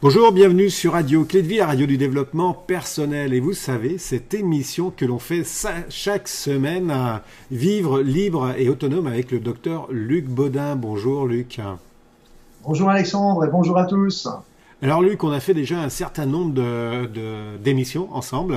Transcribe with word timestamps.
Bonjour, 0.00 0.30
bienvenue 0.30 0.70
sur 0.70 0.92
Radio 0.92 1.24
Clé 1.24 1.42
de 1.42 1.48
Vie, 1.48 1.56
la 1.56 1.66
radio 1.66 1.84
du 1.84 1.98
développement 1.98 2.54
personnel. 2.54 3.34
Et 3.34 3.40
vous 3.40 3.52
savez, 3.52 3.98
cette 3.98 4.32
émission 4.32 4.92
que 4.96 5.04
l'on 5.04 5.18
fait 5.18 5.42
chaque 5.88 6.28
semaine 6.28 7.20
Vivre 7.50 8.00
libre 8.00 8.54
et 8.56 8.68
autonome 8.68 9.08
avec 9.08 9.32
le 9.32 9.40
docteur 9.40 9.88
Luc 9.90 10.26
Baudin. 10.26 10.76
Bonjour 10.76 11.26
Luc. 11.26 11.60
Bonjour 12.62 12.88
Alexandre 12.90 13.44
et 13.44 13.48
bonjour 13.48 13.76
à 13.76 13.86
tous. 13.86 14.28
Alors 14.82 15.02
Luc, 15.02 15.24
on 15.24 15.32
a 15.32 15.40
fait 15.40 15.52
déjà 15.52 15.80
un 15.80 15.88
certain 15.88 16.26
nombre 16.26 17.08
d'émissions 17.56 18.04
de, 18.04 18.12
ensemble, 18.12 18.56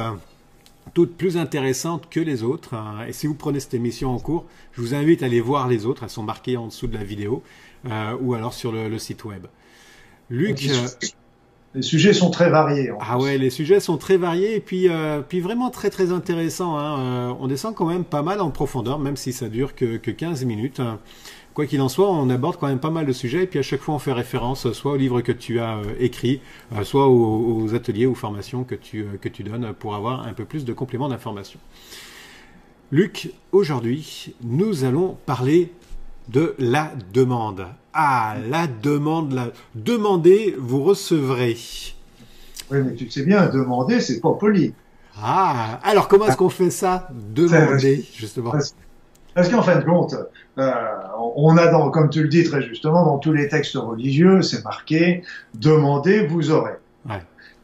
toutes 0.94 1.17
plus 1.17 1.38
intéressantes 1.38 2.08
que 2.08 2.20
les 2.20 2.44
autres. 2.44 2.76
Et 3.08 3.14
si 3.14 3.26
vous 3.26 3.34
prenez 3.34 3.59
cette 3.59 3.73
émission 3.73 4.14
en 4.14 4.20
cours, 4.20 4.45
je 4.73 4.81
vous 4.81 4.94
invite 4.94 5.23
à 5.23 5.26
aller 5.26 5.42
voir 5.42 5.67
les 5.67 5.88
autres, 5.88 6.03
elles 6.03 6.12
sont 6.12 6.22
marquées 6.22 6.55
en 6.55 6.67
dessous 6.67 6.86
de 6.86 6.94
la 6.94 7.03
vidéo 7.03 7.42
euh, 7.89 8.16
ou 8.22 8.36
alors 8.36 8.53
sur 8.53 8.72
le, 8.72 8.95
site 9.00 9.26
web. 9.26 9.48
Luc, 10.30 10.70
les 11.73 11.81
sujets 11.81 12.13
sont 12.13 12.30
très 12.30 12.49
variés. 12.49 12.91
Ah 12.99 13.17
ouais, 13.17 13.38
les 13.38 13.49
sujets 13.49 13.80
sont 13.80 13.98
très 13.98 14.17
variés 14.17 14.55
et 14.55 14.59
puis, 14.59 14.89
euh, 14.89 15.21
puis 15.21 15.39
vraiment 15.39 15.70
très 15.70 15.89
très 15.89 16.11
intéressants. 16.11 16.77
Hein. 16.77 16.99
Euh, 16.99 17.34
on 17.39 17.47
descend 17.47 17.75
quand 17.75 17.85
même 17.85 18.03
pas 18.03 18.23
mal 18.23 18.41
en 18.41 18.49
profondeur, 18.52 18.99
même 18.99 19.16
si 19.16 19.31
ça 19.31 19.47
dure 19.47 19.73
que, 19.73 19.97
que 19.97 20.11
15 20.11 20.44
minutes. 20.44 20.81
Quoi 21.53 21.66
qu'il 21.66 21.81
en 21.81 21.89
soit, 21.89 22.09
on 22.09 22.30
aborde 22.30 22.57
quand 22.57 22.67
même 22.67 22.80
pas 22.80 22.89
mal 22.89 23.05
de 23.05 23.11
sujets 23.11 23.44
et 23.44 23.47
puis 23.47 23.59
à 23.59 23.61
chaque 23.61 23.81
fois 23.81 23.95
on 23.95 23.99
fait 23.99 24.13
référence 24.13 24.71
soit 24.71 24.94
au 24.94 24.95
livre 24.95 25.20
que 25.20 25.34
tu 25.34 25.59
as 25.59 25.77
euh, 25.77 25.84
écrit, 25.99 26.39
soit 26.83 27.08
aux, 27.08 27.63
aux, 27.63 27.75
ateliers 27.75 28.06
ou 28.06 28.16
formations 28.16 28.63
que 28.63 28.75
tu, 28.75 29.06
que 29.19 29.28
tu 29.28 29.44
donnes 29.44 29.73
pour 29.78 29.95
avoir 29.95 30.25
un 30.25 30.33
peu 30.33 30.45
plus 30.45 30.63
de 30.63 30.72
compléments 30.72 31.09
d'information. 31.09 31.59
Luc, 32.94 33.31
aujourd'hui, 33.52 34.33
nous 34.44 34.85
allons 34.85 35.17
parler 35.25 35.72
de 36.32 36.56
la 36.58 36.92
demande. 37.14 37.66
Ah, 37.94 38.36
la 38.50 38.68
demande, 38.68 39.34
la... 39.34 39.48
demandez, 39.76 40.56
vous 40.58 40.84
recevrez. 40.84 41.58
Oui, 42.72 42.80
mais 42.86 42.96
tu 42.96 43.10
sais 43.10 43.24
bien, 43.24 43.48
demander, 43.48 44.00
c'est 44.00 44.22
pas 44.22 44.34
poli. 44.34 44.74
Ah, 45.22 45.80
alors 45.84 46.08
comment 46.08 46.28
est-ce 46.28 46.38
qu'on 46.38 46.50
fait 46.50 46.70
ça 46.70 47.09
Demander, 47.12 48.06
justement. 48.16 48.52
Parce, 49.34 49.50
qu'en 49.50 49.62
fin 49.62 49.78
de 49.78 49.84
compte, 49.84 50.16
euh, 50.58 50.72
on 51.36 51.58
a, 51.58 51.68
dans, 51.68 51.90
comme 51.90 52.09
tu 52.09 52.24
le 52.24 52.30
dis 52.30 52.44
très 52.44 52.62
justement, 52.62 53.06
dans 53.06 53.18
tous 53.18 53.34
les 53.34 53.50
textes 53.50 53.76
religieux, 53.76 54.42
c'est 54.42 54.64
marqué 54.64 55.24
demandez, 55.54 56.26
vous 56.28 56.52
aurez. 56.52 56.76
Ouais. 57.09 57.22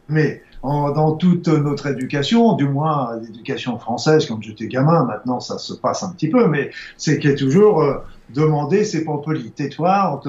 Mais 0.09 0.41
dans 0.63 1.13
toute 1.13 1.47
notre 1.47 1.87
éducation, 1.87 2.53
du 2.53 2.67
moins 2.67 3.17
l'éducation 3.21 3.77
française 3.77 4.25
quand 4.25 4.41
j'étais 4.41 4.67
gamin, 4.67 5.05
maintenant 5.05 5.39
ça 5.39 5.57
se 5.57 5.73
passe 5.73 6.03
un 6.03 6.09
petit 6.11 6.29
peu, 6.29 6.47
mais 6.47 6.71
c'est 6.97 7.19
qu'il 7.19 7.29
y 7.29 7.33
a 7.33 7.35
toujours 7.37 7.81
euh, 7.81 7.95
demander, 8.29 8.83
c'est 8.83 9.03
pas 9.03 9.17
poli. 9.17 9.51
Tais-toi, 9.51 10.21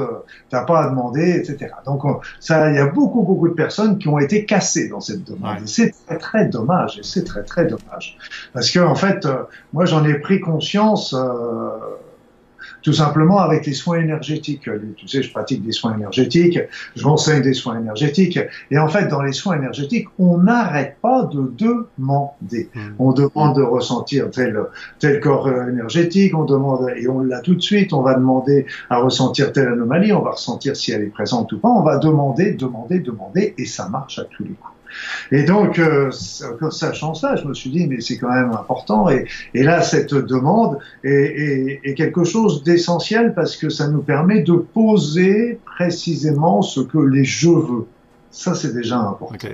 t'as 0.51 0.65
pas 0.65 0.85
à 0.85 0.91
demander, 0.91 1.31
etc. 1.31 1.73
Donc 1.85 2.03
ça, 2.41 2.71
il 2.71 2.77
y 2.77 2.79
a 2.79 2.87
beaucoup 2.87 3.23
beaucoup 3.23 3.49
de 3.49 3.55
personnes 3.55 3.99
qui 3.99 4.09
ont 4.09 4.19
été 4.19 4.45
cassées 4.45 4.89
dans 4.89 5.01
cette 5.01 5.25
demande. 5.25 5.67
C'est 5.67 5.95
très 6.07 6.19
très 6.19 6.47
dommage, 6.47 6.99
et 6.99 7.03
c'est 7.03 7.25
très 7.25 7.43
très 7.43 7.67
dommage, 7.67 8.17
parce 8.53 8.71
que 8.71 8.81
en 8.81 8.95
fait, 8.95 9.27
euh, 9.27 9.45
moi 9.73 9.85
j'en 9.85 10.05
ai 10.05 10.15
pris 10.15 10.41
conscience. 10.41 11.15
Euh, 11.15 11.69
tout 12.83 12.93
simplement 12.93 13.39
avec 13.39 13.67
les 13.67 13.73
soins 13.73 13.99
énergétiques. 13.99 14.69
Tu 14.97 15.09
sais, 15.09 15.23
je 15.23 15.31
pratique 15.31 15.65
des 15.65 15.73
soins 15.73 15.95
énergétiques, 15.95 16.59
je 16.97 17.05
m'enseigne 17.05 17.43
des 17.43 17.55
soins 17.55 17.79
énergétiques, 17.79 18.39
et 18.71 18.79
en 18.79 18.89
fait, 18.89 19.09
dans 19.09 19.23
les 19.23 19.33
soins 19.33 19.57
énergétiques, 19.57 20.09
on 20.19 20.39
n'arrête 20.39 20.97
pas 21.03 21.25
de 21.25 21.53
demander. 21.59 22.71
Hmm. 22.75 22.95
On 22.99 23.13
demande 23.13 23.57
de 23.57 23.63
ressentir 23.63 24.31
tel, 24.31 24.59
tel 24.99 25.21
corps 25.21 25.49
énergétique, 25.49 26.37
on 26.37 26.45
demande, 26.45 26.93
et 26.97 27.09
on 27.09 27.21
l'a 27.21 27.41
tout 27.41 27.55
de 27.55 27.63
suite, 27.63 27.93
on 27.93 28.03
va 28.03 28.15
demander 28.15 28.67
à 28.91 28.99
ressentir 28.99 29.53
telle 29.53 29.69
anomalie, 29.69 30.13
on 30.13 30.23
va 30.23 30.33
ressentir 30.33 30.77
si 30.77 30.93
elle 30.93 31.03
est 31.03 31.07
présente 31.07 31.53
ou 31.53 31.59
pas, 31.59 31.69
on 31.69 31.83
va 31.83 31.99
demander, 31.99 32.53
demander, 32.53 33.01
demander, 33.01 33.55
et 33.59 33.67
ça 33.67 33.89
marche 33.89 34.19
à 34.19 34.25
tous 34.25 34.45
les 34.45 34.51
coups. 34.51 34.78
Et 35.33 35.45
donc, 35.45 35.79
euh, 35.79 36.11
sachant 36.71 37.15
ça, 37.15 37.37
je 37.37 37.45
me 37.47 37.55
suis 37.55 37.71
dit, 37.71 37.87
mais 37.87 38.01
c'est 38.01 38.19
quand 38.19 38.33
même 38.33 38.51
important. 38.53 39.09
Et, 39.09 39.27
et 39.55 39.63
là, 39.63 39.83
cette 39.83 40.15
demande 40.15 40.79
est, 41.05 41.11
est, 41.11 41.81
est 41.85 41.95
quelque 41.95 42.25
chose 42.25 42.63
d'essentiel 42.63 43.35
parce 43.35 43.57
que 43.57 43.69
ça 43.69 43.89
nous 43.89 44.03
permet 44.03 44.43
de 44.43 44.55
poser 44.55 45.59
précisément 45.65 46.63
ce 46.63 46.81
que 46.81 46.99
les 46.99 47.25
je 47.25 47.51
veux. 47.51 47.87
Ça, 48.31 48.55
c'est 48.55 48.75
déjà 48.75 48.99
important. 48.99 49.49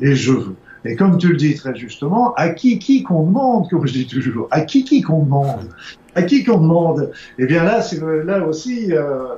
Les 0.00 0.14
je 0.14 0.32
veux. 0.32 0.56
Et 0.84 0.96
comme 0.96 1.16
tu 1.16 1.28
le 1.28 1.36
dis 1.36 1.54
très 1.54 1.74
justement, 1.74 2.34
à 2.34 2.50
qui 2.50 2.78
qui 2.78 3.02
qu'on 3.02 3.24
demande, 3.24 3.68
comme 3.70 3.86
je 3.86 3.92
dis 3.92 4.06
toujours, 4.06 4.48
à 4.50 4.60
qui 4.60 4.84
qui 4.84 5.00
qu'on 5.00 5.22
demande, 5.22 5.70
à 6.14 6.22
qui 6.22 6.44
qu'on 6.44 6.58
demande. 6.58 7.10
Eh 7.38 7.46
bien 7.46 7.64
là, 7.64 7.80
c'est 7.80 8.00
là 8.24 8.46
aussi. 8.46 8.92
Euh, 8.92 9.36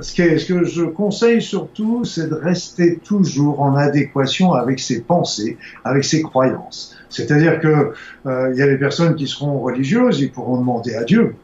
ce, 0.00 0.14
que, 0.14 0.38
ce 0.38 0.52
que 0.52 0.64
je 0.64 0.84
conseille 0.84 1.42
surtout, 1.42 2.04
c'est 2.04 2.28
de 2.28 2.34
rester 2.34 2.98
toujours 2.98 3.60
en 3.60 3.76
adéquation 3.76 4.52
avec 4.52 4.80
ses 4.80 5.02
pensées, 5.02 5.56
avec 5.84 6.04
ses 6.04 6.22
croyances. 6.22 6.96
C'est-à-dire 7.08 7.60
que 7.60 7.92
euh, 8.26 8.50
il 8.52 8.58
y 8.58 8.62
a 8.62 8.66
des 8.66 8.78
personnes 8.78 9.14
qui 9.14 9.26
seront 9.26 9.60
religieuses, 9.60 10.20
ils 10.20 10.32
pourront 10.32 10.58
demander 10.58 10.94
à 10.94 11.04
Dieu. 11.04 11.34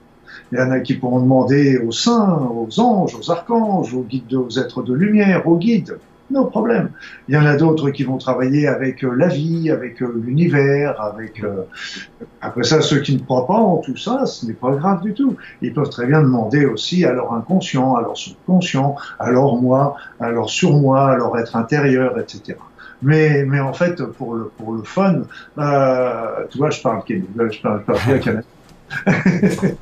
Il 0.51 0.59
y 0.59 0.63
en 0.63 0.71
a 0.71 0.81
qui 0.81 0.95
pourront 0.95 1.21
demander 1.21 1.79
aux 1.79 1.93
saints, 1.93 2.49
aux 2.51 2.81
anges, 2.81 3.15
aux 3.15 3.31
archanges, 3.31 3.93
aux 3.95 4.03
guides, 4.03 4.35
aux 4.35 4.51
êtres 4.59 4.83
de 4.83 4.95
lumière, 4.95 5.47
aux 5.47 5.59
guides. 5.59 5.99
No 6.31 6.45
problème. 6.45 6.91
Il 7.29 7.35
y 7.35 7.39
en 7.39 7.47
a 7.47 7.57
d'autres 7.57 7.91
qui 7.91 8.05
vont 8.05 8.19
travailler 8.19 8.69
avec 8.69 9.03
euh, 9.03 9.15
la 9.15 9.29
vie, 9.29 9.71
avec 9.71 10.03
euh, 10.03 10.21
l'univers, 10.23 11.01
avec. 11.01 11.43
Euh, 11.43 11.63
après 12.43 12.65
ça, 12.65 12.83
ceux 12.83 13.01
qui 13.01 13.15
ne 13.17 13.21
croient 13.21 13.47
pas 13.47 13.55
en 13.55 13.79
tout 13.79 13.97
ça, 13.97 14.27
ce 14.27 14.45
n'est 14.47 14.53
pas 14.53 14.73
grave 14.73 15.01
du 15.03 15.15
tout. 15.15 15.37
Ils 15.63 15.73
peuvent 15.73 15.89
très 15.89 16.07
bien 16.07 16.21
demander 16.21 16.67
aussi 16.67 17.05
à 17.05 17.13
leur 17.13 17.33
inconscient, 17.33 17.95
à 17.95 18.03
leur 18.03 18.17
subconscient, 18.17 18.97
à 19.19 19.31
leur 19.31 19.57
moi, 19.57 19.97
à 20.21 20.31
leur 20.31 20.51
surmoi, 20.51 21.13
à 21.13 21.17
leur 21.17 21.37
être 21.39 21.57
intérieur, 21.57 22.19
etc. 22.19 22.59
Mais, 23.01 23.45
mais 23.45 23.61
en 23.61 23.73
fait, 23.73 24.03
pour 24.03 24.35
le, 24.35 24.51
pour 24.57 24.73
le 24.73 24.83
fun, 24.83 25.23
euh, 25.59 26.47
tu 26.51 26.59
vois, 26.59 26.71
je 26.71 26.83
parle, 26.83 27.03
je 27.09 27.61
parle, 27.61 27.83
je 27.85 28.19
parle 28.19 28.43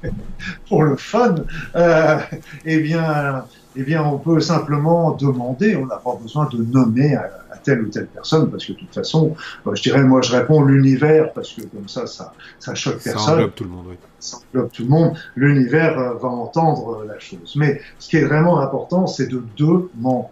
pour 0.69 0.83
le 0.83 0.97
fun, 0.97 1.37
euh, 1.77 2.19
eh 2.65 2.79
bien, 2.81 3.45
eh 3.77 3.83
bien, 3.83 4.03
on 4.03 4.19
peut 4.19 4.41
simplement 4.41 5.13
demander, 5.13 5.77
on 5.77 5.87
n'a 5.87 5.97
pas 5.97 6.17
besoin 6.21 6.49
de 6.49 6.59
nommer 6.59 7.15
à, 7.15 7.31
telle 7.63 7.83
ou 7.83 7.89
telle 7.89 8.07
personne, 8.07 8.51
parce 8.51 8.65
que 8.65 8.73
de 8.73 8.79
toute 8.79 8.95
façon, 8.95 9.35
euh, 9.67 9.75
je 9.75 9.83
dirais, 9.83 10.05
moi 10.05 10.23
je 10.23 10.31
réponds 10.35 10.63
l'univers, 10.63 11.33
parce 11.33 11.53
que 11.53 11.63
comme 11.63 11.89
ça, 11.89 12.07
ça, 12.07 12.33
ça 12.61 12.75
choque 12.75 13.03
personne. 13.03 13.23
Ça 13.23 13.33
englobe 13.33 13.55
tout 13.55 13.65
le 13.65 13.71
monde, 13.71 13.87
oui. 13.89 13.97
Ça 14.21 14.39
englobe 14.39 14.71
tout 14.71 14.83
le 14.83 14.89
monde. 14.89 15.19
L'univers 15.35 15.99
euh, 15.99 16.15
va 16.15 16.29
entendre 16.29 17.01
euh, 17.01 17.07
la 17.07 17.19
chose. 17.19 17.55
Mais 17.57 17.81
ce 17.99 18.09
qui 18.09 18.17
est 18.17 18.25
vraiment 18.25 18.61
important, 18.61 19.07
c'est 19.07 19.27
de 19.27 19.43
demander. 19.57 20.31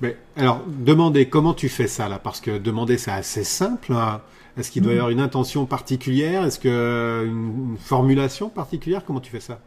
Mais 0.00 0.16
alors, 0.36 0.62
demander, 0.66 1.28
comment 1.28 1.54
tu 1.54 1.68
fais 1.68 1.86
ça 1.86 2.08
là? 2.08 2.18
Parce 2.18 2.40
que 2.40 2.58
demander, 2.58 2.96
c'est 2.96 3.12
assez 3.12 3.44
simple. 3.44 3.92
Hein. 3.92 4.20
Est-ce 4.56 4.70
qu'il 4.70 4.82
doit 4.82 4.92
y 4.92 4.96
avoir 4.96 5.10
une 5.10 5.20
intention 5.20 5.66
particulière? 5.66 6.44
Est-ce 6.44 6.58
que 6.58 7.24
une 7.26 7.76
formulation 7.78 8.48
particulière? 8.48 9.02
Comment 9.06 9.20
tu 9.20 9.30
fais 9.30 9.40
ça? 9.40 9.58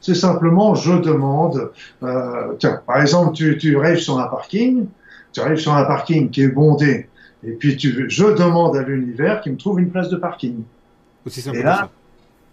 C'est 0.00 0.14
simplement 0.14 0.74
je 0.74 0.92
demande. 0.92 1.70
Euh, 2.02 2.54
tiens, 2.58 2.80
par 2.86 3.00
exemple, 3.00 3.34
tu, 3.34 3.58
tu 3.58 3.78
arrives 3.78 3.98
sur 3.98 4.18
un 4.18 4.26
parking, 4.26 4.86
tu 5.32 5.40
arrives 5.40 5.58
sur 5.58 5.74
un 5.74 5.84
parking 5.84 6.30
qui 6.30 6.42
est 6.42 6.48
bondé, 6.48 7.08
et 7.44 7.52
puis 7.52 7.76
tu, 7.76 8.06
je 8.08 8.24
demande 8.24 8.76
à 8.76 8.82
l'univers 8.82 9.40
qu'il 9.40 9.52
me 9.52 9.58
trouve 9.58 9.80
une 9.80 9.90
place 9.90 10.08
de 10.08 10.16
parking. 10.16 10.62
Aussi 11.26 11.42
simple 11.42 11.58
et 11.58 11.62
là, 11.62 11.90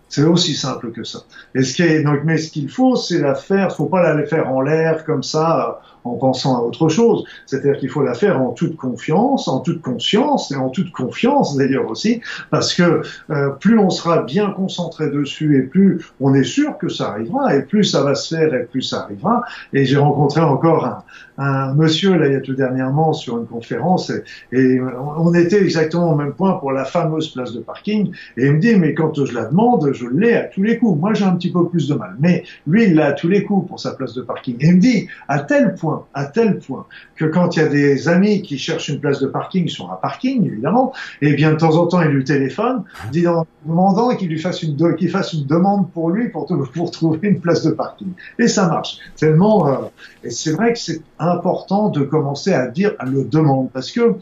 c'est 0.10 0.24
aussi 0.24 0.56
simple 0.56 0.92
que 0.92 1.04
ça. 1.04 1.20
Et 1.54 1.64
ce 1.64 1.74
qui 1.74 1.84
est, 1.84 2.04
donc, 2.04 2.20
mais 2.24 2.38
ce 2.38 2.52
qu'il 2.52 2.70
faut, 2.70 2.96
c'est 2.96 3.20
la 3.20 3.36
faire. 3.36 3.76
Faut 3.76 3.88
pas 3.88 4.14
la 4.14 4.26
faire 4.26 4.50
en 4.50 4.62
l'air 4.62 5.04
comme 5.04 5.24
ça, 5.24 5.82
en 6.14 6.16
pensant 6.16 6.58
à 6.58 6.62
autre 6.62 6.90
chose. 6.90 7.24
C'est-à-dire 7.46 7.78
qu'il 7.78 7.90
faut 7.90 8.04
la 8.04 8.14
faire 8.14 8.42
en 8.42 8.52
toute 8.52 8.76
confiance, 8.76 9.48
en 9.48 9.60
toute 9.60 9.82
conscience 9.82 10.52
et 10.52 10.56
en 10.56 10.70
toute 10.70 10.92
confiance 10.92 11.56
d'ailleurs 11.56 11.90
aussi, 11.90 12.22
parce 12.50 12.74
que 12.74 13.02
euh, 13.30 13.50
plus 13.50 13.80
on 13.80 13.90
sera 13.90 14.24
bien 14.24 14.52
concentré 14.52 15.10
dessus 15.10 15.58
et 15.58 15.62
plus 15.62 16.06
on 16.20 16.34
est 16.34 16.44
sûr 16.44 16.78
que 16.78 16.90
ça 16.90 17.10
arrivera, 17.10 17.56
et 17.56 17.64
plus 17.64 17.84
ça 17.84 18.04
va 18.04 18.16
se 18.16 18.36
faire 18.36 18.54
et 18.54 18.66
plus 18.66 18.82
ça 18.82 19.04
arrivera. 19.04 19.44
Et 19.74 19.86
j'ai 19.86 19.98
rencontré 19.98 20.42
encore 20.42 21.04
un, 21.38 21.74
monsieur 21.76 22.18
là 22.18 22.28
il 22.28 22.34
y 22.34 22.36
a 22.36 22.42
tout 22.42 22.56
dernièrement 22.56 23.14
sur 23.14 23.38
une 23.38 23.46
conférence 23.46 24.10
et, 24.10 24.24
et, 24.52 24.82
on 24.82 25.34
était 25.36 25.62
exactement 25.62 26.12
au 26.12 26.16
même 26.16 26.34
point 26.34 26.54
pour 26.54 26.72
la 26.72 26.84
fameuse 26.84 27.28
place 27.30 27.54
de 27.54 27.60
parking 27.60 28.12
et 28.38 28.48
il 28.48 28.54
me 28.54 28.60
dit 28.60 28.76
mais 28.76 28.96
quand 28.96 29.24
je 29.24 29.34
la 29.34 29.46
demande 29.46 29.88
je 29.94 30.08
l'ai 30.08 30.36
à 30.36 30.44
tous 30.44 30.64
les 30.64 30.78
coups. 30.78 31.00
Moi, 31.00 31.14
j'ai 31.14 31.26
un 31.26 31.36
petit 31.36 31.52
peu 31.52 31.68
plus 31.68 31.88
de 31.88 31.96
mal. 31.96 32.16
Mais 32.20 32.44
lui, 32.66 32.86
il 32.86 32.96
l'a 32.96 33.08
à 33.08 33.12
tous 33.14 33.28
les 33.28 33.44
coups 33.44 33.68
pour 33.68 33.80
sa 33.80 33.92
place 33.92 34.14
de 34.14 34.22
parking. 34.22 34.56
Et 34.60 34.68
il 34.68 34.76
me 34.76 34.82
dit, 34.82 35.08
à 35.28 35.40
tel 35.40 35.76
point, 35.76 35.97
à 36.14 36.26
tel 36.26 36.60
point, 36.60 36.86
que 37.16 37.26
quand 37.26 37.56
il 37.56 37.60
y 37.60 37.64
a 37.64 37.68
des 37.68 38.08
amis 38.08 38.42
qui 38.42 38.58
cherchent 38.58 38.90
une 38.90 39.00
place 39.00 39.20
de 39.20 39.28
parking 39.28 39.68
sur 39.68 39.92
un 39.92 39.96
parking, 39.96 40.46
évidemment, 40.46 40.94
et 41.22 41.30
eh 41.30 41.34
bien, 41.34 41.52
de 41.52 41.58
temps 41.58 41.76
en 41.78 41.88
temps, 41.88 42.02
il 42.02 42.10
lui 42.10 42.24
téléphone, 42.24 42.84
demandant 43.14 44.16
qu'il 44.16 44.30
lui 44.30 44.40
fasse 44.40 44.64
une, 44.64 44.96
qu'il 44.96 45.10
fasse 45.10 45.34
une 45.34 45.46
demande 45.46 45.92
pour 45.92 46.10
lui 46.10 46.30
pour, 46.30 46.46
pour 46.74 46.92
trouver 46.92 47.20
une 47.24 47.40
place 47.40 47.64
de 47.64 47.72
parking. 47.72 48.10
Et 48.40 48.48
ça 48.48 48.68
marche. 48.68 48.98
Tellement, 49.16 49.68
euh, 49.68 49.76
et 50.24 50.30
c'est 50.30 50.52
vrai 50.52 50.74
que 50.74 50.80
c'est 50.80 51.02
important 51.20 51.90
de 51.90 52.02
commencer 52.02 52.54
à 52.54 52.68
dire, 52.68 52.94
à 53.00 53.06
le 53.06 53.24
demande. 53.24 53.70
Parce 53.72 53.92
que, 53.92 54.16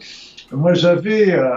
moi, 0.52 0.74
j'avais, 0.74 1.32
euh, 1.32 1.48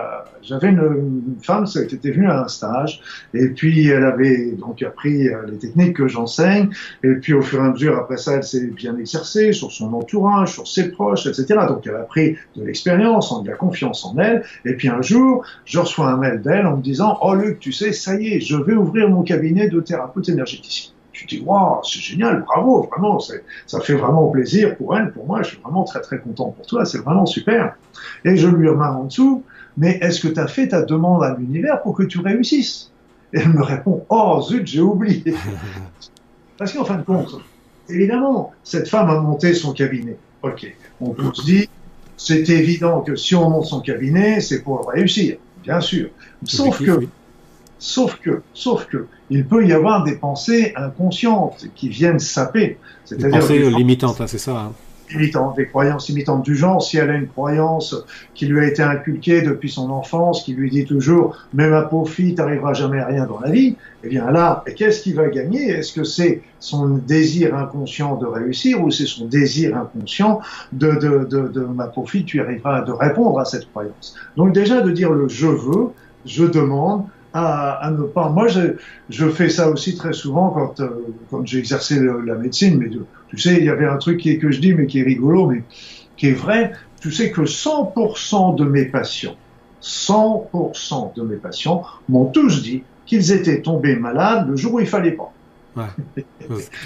j'avais 0.42 0.70
une, 0.70 1.36
femme 1.42 1.66
qui 1.66 1.96
était 1.96 2.12
venue 2.12 2.30
à 2.30 2.44
un 2.44 2.48
stage 2.48 3.02
et 3.34 3.50
puis 3.50 3.88
elle 3.88 4.04
avait 4.04 4.52
donc 4.52 4.82
appris 4.82 5.28
euh, 5.28 5.46
les 5.50 5.58
techniques 5.58 5.96
que 5.96 6.08
j'enseigne 6.08 6.70
et 7.04 7.14
puis 7.16 7.34
au 7.34 7.42
fur 7.42 7.62
et 7.64 7.68
à 7.68 7.72
mesure 7.72 7.98
après 7.98 8.18
ça 8.18 8.36
elle 8.36 8.44
s'est 8.44 8.68
bien 8.68 8.98
exercée 8.98 9.54
sur 9.54 9.72
son 9.72 9.94
entourage, 9.94 10.54
sur 10.54 10.68
ses 10.68 10.92
proches, 10.92 11.28
etc. 11.28 11.46
Donc 11.68 11.86
elle 11.88 11.96
a 11.96 12.04
pris 12.04 12.36
de 12.56 12.64
l'expérience, 12.64 13.44
de 13.44 13.50
la 13.50 13.56
confiance 13.56 14.06
en 14.06 14.18
elle 14.18 14.44
et 14.66 14.74
puis 14.74 14.90
un 14.90 15.02
jour 15.02 15.46
je 15.66 15.80
reçois 15.80 16.10
un 16.10 16.18
mail 16.18 16.42
d'elle 16.42 16.66
en 16.66 16.78
me 16.78 16.82
disant 16.82 17.18
oh 17.22 17.36
Luc 17.36 17.60
tu 17.60 17.72
sais 17.72 17.92
ça 17.92 18.16
y 18.16 18.34
est 18.34 18.42
je 18.42 18.58
vais 18.58 18.74
ouvrir 18.74 19.10
mon 19.10 19.24
cabinet 19.24 19.68
de 19.70 19.80
thérapeute 19.80 20.30
énergéticien. 20.30 20.92
Je 21.20 21.28
dis, 21.28 21.42
waouh, 21.46 21.84
c'est 21.84 22.00
génial, 22.00 22.44
bravo, 22.44 22.84
vraiment, 22.84 23.20
ça 23.20 23.80
fait 23.82 23.96
vraiment 23.96 24.28
plaisir 24.28 24.78
pour 24.78 24.96
elle, 24.96 25.12
pour 25.12 25.26
moi, 25.26 25.42
je 25.44 25.50
suis 25.50 25.60
vraiment 25.60 25.84
très 25.84 26.00
très 26.00 26.18
content 26.18 26.52
pour 26.52 26.66
toi, 26.66 26.86
c'est 26.86 27.00
vraiment 27.00 27.26
super. 27.26 27.76
Et 28.24 28.38
je 28.38 28.48
lui 28.48 28.70
remarque 28.70 28.98
en 28.98 29.04
dessous, 29.04 29.44
mais 29.76 29.98
est-ce 30.02 30.22
que 30.22 30.30
tu 30.30 30.40
as 30.40 30.48
fait 30.48 30.70
ta 30.70 30.82
demande 30.84 31.22
à 31.24 31.36
l'univers 31.38 31.82
pour 31.82 31.94
que 31.94 32.04
tu 32.04 32.20
réussisses? 32.20 32.92
Et 33.34 33.40
elle 33.40 33.50
me 33.50 33.62
répond, 33.62 34.06
oh 34.08 34.42
zut, 34.42 34.66
j'ai 34.66 34.80
oublié. 34.80 35.36
Parce 36.58 36.72
qu'en 36.72 36.86
fin 36.86 36.96
de 36.96 37.04
compte, 37.04 37.36
évidemment, 37.90 38.54
cette 38.64 38.88
femme 38.88 39.10
a 39.10 39.20
monté 39.20 39.54
son 39.54 39.74
cabinet. 39.74 40.18
Ok, 40.42 40.74
on 41.02 41.34
se 41.34 41.44
dit, 41.44 41.70
c'est 42.16 42.48
évident 42.48 43.02
que 43.02 43.18
si 43.18 43.36
on 43.36 43.50
monte 43.50 43.66
son 43.66 43.82
cabinet, 43.82 44.40
c'est 44.40 44.62
pour 44.62 44.88
réussir, 44.88 45.36
bien 45.64 45.82
sûr. 45.82 46.10
Sauf 46.46 46.82
que, 46.82 47.08
sauf 47.80 48.20
que, 48.20 48.42
sauf 48.54 48.86
que, 48.86 49.08
il 49.32 49.46
peut 49.46 49.66
y 49.66 49.74
avoir 49.74 50.04
des 50.04 50.16
pensées 50.16 50.74
inconscientes 50.76 51.66
qui 51.76 51.90
viennent 51.90 52.20
saper. 52.20 52.78
Des 53.10 53.30
pensées 53.30 53.70
limitantes, 53.72 54.22
hein, 54.22 54.28
c'est 54.28 54.38
ça. 54.38 54.58
Hein 54.58 54.72
des 55.56 55.68
croyances 55.68 56.10
imitantes 56.10 56.44
du 56.44 56.56
genre, 56.56 56.82
si 56.82 56.98
elle 56.98 57.10
a 57.10 57.16
une 57.16 57.28
croyance 57.28 57.96
qui 58.36 58.46
lui 58.46 58.60
a 58.60 58.68
été 58.68 58.84
inculquée 58.84 59.42
depuis 59.42 59.70
son 59.70 59.90
enfance, 59.90 60.44
qui 60.44 60.54
lui 60.54 60.70
dit 60.70 60.86
toujours 60.86 61.36
«même 61.54 61.74
à 61.74 61.82
pauvre 61.82 62.10
fille, 62.10 62.36
t'arriveras 62.36 62.74
jamais 62.74 63.00
à 63.00 63.08
rien 63.08 63.26
dans 63.26 63.40
la 63.40 63.50
vie», 63.50 63.76
eh 64.04 64.08
bien 64.08 64.30
là, 64.32 64.64
qu'est-ce 64.76 65.02
qu'il 65.02 65.16
va 65.16 65.28
gagner? 65.30 65.70
Est-ce 65.70 65.94
que 65.94 66.04
c'est 66.04 66.42
son 66.60 66.90
désir 66.90 67.56
inconscient 67.56 68.16
de 68.18 68.26
réussir 68.26 68.84
ou 68.84 68.92
c'est 68.92 69.08
son 69.08 69.26
désir 69.26 69.76
inconscient 69.76 70.42
de, 70.72 70.92
de, 70.92 71.26
de, 71.26 71.48
de 71.48 71.62
ma 71.62 71.88
pauvre 71.88 72.10
fille, 72.10 72.26
tu 72.26 72.40
arriveras 72.40 72.82
de 72.82 72.92
répondre 72.92 73.40
à 73.40 73.46
cette 73.46 73.70
croyance? 73.72 74.16
Donc 74.38 74.54
déjà 74.54 74.82
de 74.82 74.92
dire 74.92 75.12
le 75.12 75.28
«je 75.30 75.48
veux 75.48 75.88
»,«je 76.26 76.46
demande», 76.46 77.06
à, 77.34 77.86
à, 77.86 77.92
ne 77.92 78.04
pas. 78.04 78.30
Moi, 78.30 78.48
je, 78.48 78.76
je, 79.10 79.30
fais 79.30 79.50
ça 79.50 79.70
aussi 79.70 79.96
très 79.96 80.14
souvent 80.14 80.50
quand, 80.50 80.80
euh, 80.80 80.90
quand 81.30 81.46
j'ai 81.46 81.60
exercé 81.60 82.00
la 82.00 82.36
médecine. 82.36 82.78
Mais 82.78 82.90
tu 83.28 83.38
sais, 83.38 83.58
il 83.58 83.66
y 83.66 83.70
avait 83.70 83.86
un 83.86 83.98
truc 83.98 84.22
que 84.22 84.52
je 84.52 84.60
dis, 84.60 84.74
mais 84.74 84.88
qui 84.88 85.00
est 85.00 85.04
rigolo, 85.04 85.48
mais 85.48 85.64
qui 86.18 86.28
est 86.28 86.34
vrai. 86.34 86.72
Tu 87.02 87.12
sais 87.12 87.32
que 87.32 87.42
100% 87.42 88.56
de 88.56 88.66
mes 88.66 88.86
patients, 88.86 89.36
100% 89.82 91.16
de 91.16 91.22
mes 91.22 91.38
patients 91.38 91.84
m'ont 92.10 92.26
tous 92.26 92.62
dit 92.62 92.84
qu'ils 93.06 93.32
étaient 93.32 93.62
tombés 93.62 93.96
malades 93.96 94.50
le 94.50 94.56
jour 94.56 94.74
où 94.76 94.80
il 94.80 94.88
fallait 94.88 95.12
pas. 95.12 95.32
Ouais. 95.76 95.84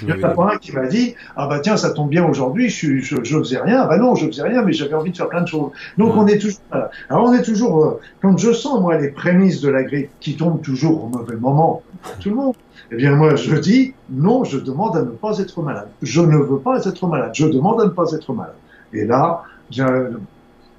Il 0.02 0.08
y 0.08 0.12
en 0.12 0.22
a 0.22 0.28
pas 0.34 0.52
un 0.54 0.58
qui 0.58 0.72
m'a 0.72 0.86
dit 0.86 1.14
ah 1.36 1.46
bah 1.46 1.60
tiens 1.60 1.76
ça 1.76 1.90
tombe 1.90 2.10
bien 2.10 2.24
aujourd'hui 2.24 2.68
je, 2.68 2.98
je, 2.98 3.16
je 3.24 3.38
faisais 3.38 3.58
rien 3.58 3.80
ah 3.82 3.86
bah 3.86 3.96
non 3.96 4.14
je 4.14 4.26
faisais 4.26 4.42
rien 4.42 4.62
mais 4.62 4.74
j'avais 4.74 4.94
envie 4.94 5.10
de 5.10 5.16
faire 5.16 5.28
plein 5.28 5.40
de 5.40 5.48
choses. 5.48 5.70
Donc 5.96 6.14
on 6.16 6.26
est 6.26 6.38
toujours 6.38 6.60
alors 7.08 7.24
on 7.24 7.32
est 7.32 7.42
toujours 7.42 7.84
euh, 7.84 8.00
quand 8.20 8.36
je 8.36 8.52
sens 8.52 8.80
moi 8.80 8.98
les 8.98 9.08
prémices 9.08 9.62
de 9.62 9.70
la 9.70 9.84
grippe 9.84 10.10
qui 10.20 10.36
tombent 10.36 10.60
toujours 10.60 11.04
au 11.04 11.08
mauvais 11.08 11.36
moment 11.36 11.82
tout 12.20 12.28
le 12.28 12.36
monde 12.36 12.54
eh 12.90 12.96
bien 12.96 13.16
moi 13.16 13.34
je 13.36 13.56
dis 13.56 13.94
non 14.10 14.44
je 14.44 14.58
demande 14.58 14.96
à 14.96 15.02
ne 15.02 15.10
pas 15.10 15.38
être 15.38 15.62
malade. 15.62 15.88
Je 16.02 16.20
ne 16.20 16.36
veux 16.36 16.58
pas 16.58 16.84
être 16.84 17.06
malade. 17.06 17.30
Je 17.34 17.46
demande 17.46 17.80
à 17.80 17.84
ne 17.84 17.90
pas 17.90 18.12
être 18.12 18.32
malade. 18.32 18.54
Et 18.92 19.04
là 19.04 19.42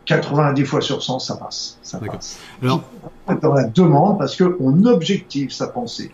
90 0.06 0.66
fois 0.66 0.82
sur 0.82 1.02
100 1.02 1.20
ça 1.20 1.36
passe. 1.38 1.78
Ça 1.82 2.00
passe. 2.00 2.40
Alors 2.62 2.84
dans 3.42 3.54
la 3.54 3.64
demande 3.64 4.20
parce 4.20 4.36
que 4.36 4.56
on 4.60 4.86
objective 4.86 5.52
sa 5.52 5.68
pensée 5.68 6.12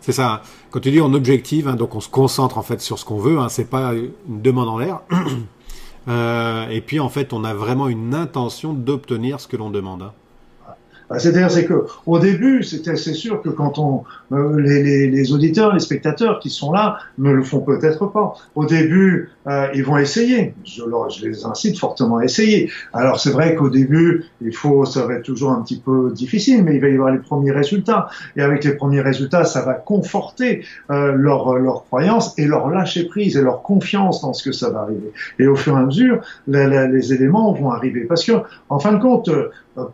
c'est 0.00 0.12
ça. 0.12 0.42
Quand 0.70 0.80
tu 0.80 0.90
dis 0.90 1.00
on 1.00 1.12
objective, 1.12 1.68
hein, 1.68 1.76
donc 1.76 1.94
on 1.94 2.00
se 2.00 2.08
concentre 2.08 2.58
en 2.58 2.62
fait 2.62 2.80
sur 2.80 2.98
ce 2.98 3.04
qu'on 3.04 3.18
veut. 3.18 3.38
Hein, 3.38 3.48
c'est 3.48 3.68
pas 3.68 3.94
une 3.94 4.42
demande 4.42 4.68
en 4.68 4.78
l'air. 4.78 5.00
euh, 6.08 6.68
et 6.68 6.80
puis 6.80 7.00
en 7.00 7.08
fait, 7.08 7.32
on 7.32 7.44
a 7.44 7.54
vraiment 7.54 7.88
une 7.88 8.14
intention 8.14 8.72
d'obtenir 8.72 9.40
ce 9.40 9.48
que 9.48 9.56
l'on 9.56 9.70
demande. 9.70 10.12
Bah, 11.10 11.18
c'est-à-dire, 11.18 11.50
c'est 11.50 11.64
que 11.64 11.86
au 12.06 12.20
début, 12.20 12.62
c'était 12.62 12.94
c'est 12.94 13.14
sûr 13.14 13.42
que 13.42 13.48
quand 13.48 13.80
on 13.80 14.04
euh, 14.32 14.60
les, 14.60 14.80
les, 14.84 15.10
les, 15.10 15.32
auditeurs, 15.32 15.74
les 15.74 15.80
spectateurs 15.80 16.38
qui 16.38 16.50
sont 16.50 16.70
là 16.70 16.98
ne 17.18 17.32
le 17.32 17.42
font 17.42 17.60
peut-être 17.60 18.06
pas. 18.06 18.34
Au 18.54 18.64
début, 18.64 19.30
euh, 19.48 19.66
ils 19.74 19.84
vont 19.84 19.98
essayer. 19.98 20.54
Je, 20.64 20.82
je, 21.08 21.26
les 21.26 21.44
incite 21.44 21.80
fortement 21.80 22.18
à 22.18 22.24
essayer. 22.24 22.70
Alors 22.92 23.18
c'est 23.18 23.30
vrai 23.30 23.56
qu'au 23.56 23.70
début, 23.70 24.24
il 24.40 24.54
faut, 24.54 24.84
ça 24.84 25.04
va 25.04 25.14
être 25.14 25.24
toujours 25.24 25.50
un 25.50 25.62
petit 25.62 25.80
peu 25.80 26.12
difficile, 26.14 26.62
mais 26.62 26.76
il 26.76 26.80
va 26.80 26.88
y 26.88 26.94
avoir 26.94 27.10
les 27.10 27.18
premiers 27.18 27.50
résultats. 27.50 28.08
Et 28.36 28.42
avec 28.42 28.62
les 28.62 28.76
premiers 28.76 29.00
résultats, 29.00 29.44
ça 29.44 29.62
va 29.62 29.74
conforter 29.74 30.64
euh, 30.90 31.12
leur 31.12 31.56
leur 31.56 31.86
croyance 31.86 32.38
et 32.38 32.46
leur 32.46 32.70
lâcher 32.70 33.06
prise 33.06 33.36
et 33.36 33.42
leur 33.42 33.62
confiance 33.62 34.22
dans 34.22 34.32
ce 34.32 34.44
que 34.44 34.52
ça 34.52 34.70
va 34.70 34.82
arriver. 34.82 35.10
Et 35.40 35.48
au 35.48 35.56
fur 35.56 35.76
et 35.76 35.80
à 35.80 35.84
mesure, 35.84 36.20
les 36.46 37.12
éléments 37.12 37.52
vont 37.52 37.72
arriver. 37.72 38.02
Parce 38.04 38.24
que, 38.24 38.32
en 38.68 38.78
fin 38.78 38.92
de 38.92 39.02
compte, 39.02 39.28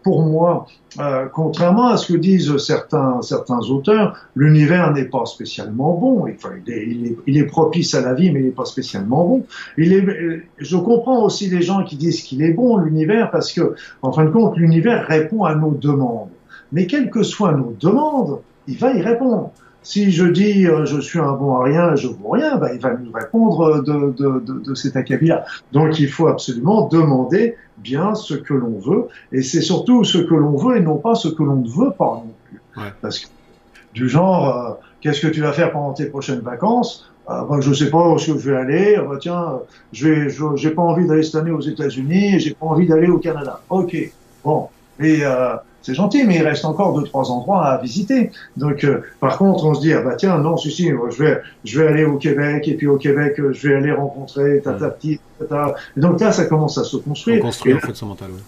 pour 0.02 0.22
moi, 0.24 0.66
euh, 0.98 1.26
contrairement 1.32 1.88
à 1.88 1.96
ce 1.96 2.12
que 2.12 2.18
disent 2.18 2.56
certains, 2.58 3.20
auteurs, 3.70 4.16
l'univers 4.34 4.92
n'est 4.92 5.04
pas 5.04 5.26
spécialement 5.26 5.94
bon. 5.94 6.26
Enfin, 6.28 6.50
il, 6.66 6.72
est, 6.72 7.16
il, 7.26 7.38
est, 7.38 7.44
propice 7.44 7.94
à 7.94 8.00
la 8.00 8.14
vie, 8.14 8.30
mais 8.30 8.40
il 8.40 8.46
n'est 8.46 8.52
pas 8.52 8.64
spécialement 8.64 9.24
bon. 9.24 9.46
Est, 9.78 10.42
je 10.58 10.76
comprends 10.76 11.24
aussi 11.24 11.48
les 11.48 11.62
gens 11.62 11.84
qui 11.84 11.96
disent 11.96 12.22
qu'il 12.22 12.42
est 12.42 12.52
bon, 12.52 12.78
l'univers, 12.78 13.30
parce 13.30 13.52
que, 13.52 13.74
en 14.02 14.12
fin 14.12 14.24
de 14.24 14.30
compte, 14.30 14.56
l'univers 14.56 15.06
répond 15.06 15.44
à 15.44 15.54
nos 15.54 15.72
demandes. 15.72 16.30
Mais 16.72 16.86
quelles 16.86 17.10
que 17.10 17.22
soient 17.22 17.52
nos 17.52 17.74
demandes, 17.78 18.40
il 18.66 18.78
va 18.78 18.92
y 18.92 19.00
répondre. 19.00 19.52
Si 19.92 20.10
je 20.10 20.24
dis 20.24 20.66
euh, 20.66 20.84
je 20.84 20.98
suis 21.00 21.20
un 21.20 21.34
bon 21.34 21.54
à 21.58 21.62
rien, 21.62 21.94
je 21.94 22.08
vaux 22.08 22.30
rien, 22.30 22.56
ben, 22.56 22.70
il 22.74 22.80
va 22.80 22.96
nous 22.96 23.12
répondre 23.12 23.84
de, 23.84 24.10
de, 24.20 24.40
de, 24.40 24.58
de 24.58 24.74
cet 24.74 24.96
acabit-là. 24.96 25.44
Donc 25.70 26.00
il 26.00 26.08
faut 26.08 26.26
absolument 26.26 26.88
demander 26.88 27.54
bien 27.78 28.16
ce 28.16 28.34
que 28.34 28.52
l'on 28.52 28.80
veut, 28.80 29.06
et 29.30 29.42
c'est 29.42 29.60
surtout 29.60 30.02
ce 30.02 30.18
que 30.18 30.34
l'on 30.34 30.56
veut 30.56 30.76
et 30.76 30.80
non 30.80 30.96
pas 30.96 31.14
ce 31.14 31.28
que 31.28 31.40
l'on 31.44 31.58
ne 31.66 31.68
veut 31.68 31.92
pas 31.96 32.24
non 32.26 32.34
plus. 32.46 32.60
Parce 33.00 33.20
que 33.20 33.28
du 33.94 34.08
genre, 34.08 34.42
euh, 34.48 34.72
qu'est-ce 35.00 35.20
que 35.24 35.28
tu 35.28 35.40
vas 35.40 35.52
faire 35.52 35.70
pendant 35.70 35.92
tes 35.92 36.06
prochaines 36.06 36.40
vacances? 36.40 37.08
Euh, 37.30 37.42
ben, 37.48 37.60
je 37.60 37.72
sais 37.72 37.88
pas 37.88 38.08
où 38.08 38.18
je 38.18 38.32
vais 38.32 38.56
aller. 38.56 38.96
Ben, 38.96 39.18
tiens, 39.20 39.60
je 39.92 40.28
j'ai 40.56 40.70
pas 40.70 40.82
envie 40.82 41.06
d'aller 41.06 41.22
cette 41.22 41.36
année 41.36 41.52
aux 41.52 41.60
États-Unis, 41.60 42.40
j'ai 42.40 42.54
pas 42.54 42.66
envie 42.66 42.88
d'aller 42.88 43.06
au 43.06 43.18
Canada. 43.18 43.60
Ok, 43.70 43.96
bon. 44.44 44.66
Et 44.98 45.20
euh, 45.22 45.54
c'est 45.86 45.94
gentil, 45.94 46.24
mais 46.24 46.34
il 46.34 46.42
reste 46.42 46.64
encore 46.64 46.98
deux 46.98 47.04
trois 47.04 47.30
endroits 47.30 47.64
à 47.64 47.80
visiter. 47.80 48.32
Donc, 48.56 48.82
euh, 48.82 49.02
par 49.20 49.38
contre, 49.38 49.64
on 49.64 49.74
se 49.74 49.80
dit 49.80 49.92
ah 49.92 50.02
bah 50.02 50.16
tiens 50.16 50.36
non, 50.38 50.56
si 50.56 50.72
si, 50.72 50.88
je 50.88 51.22
vais 51.22 51.40
je 51.64 51.80
vais 51.80 51.86
aller 51.86 52.04
au 52.04 52.16
Québec 52.16 52.66
et 52.66 52.74
puis 52.74 52.88
au 52.88 52.96
Québec 52.96 53.38
euh, 53.38 53.52
je 53.52 53.68
vais 53.68 53.76
aller 53.76 53.92
rencontrer 53.92 54.60
tata 54.62 54.90
petit 54.90 55.20
tata. 55.38 55.76
Et 55.96 56.00
donc 56.00 56.20
là, 56.20 56.32
ça 56.32 56.46
commence 56.46 56.76
à 56.76 56.82
se 56.82 56.96
construire. 56.96 57.38
On 57.38 57.46
construit 57.46 57.72
en 57.72 57.78
fait 57.78 57.94
son 57.94 58.06
mental. 58.06 58.30
Oui. 58.34 58.40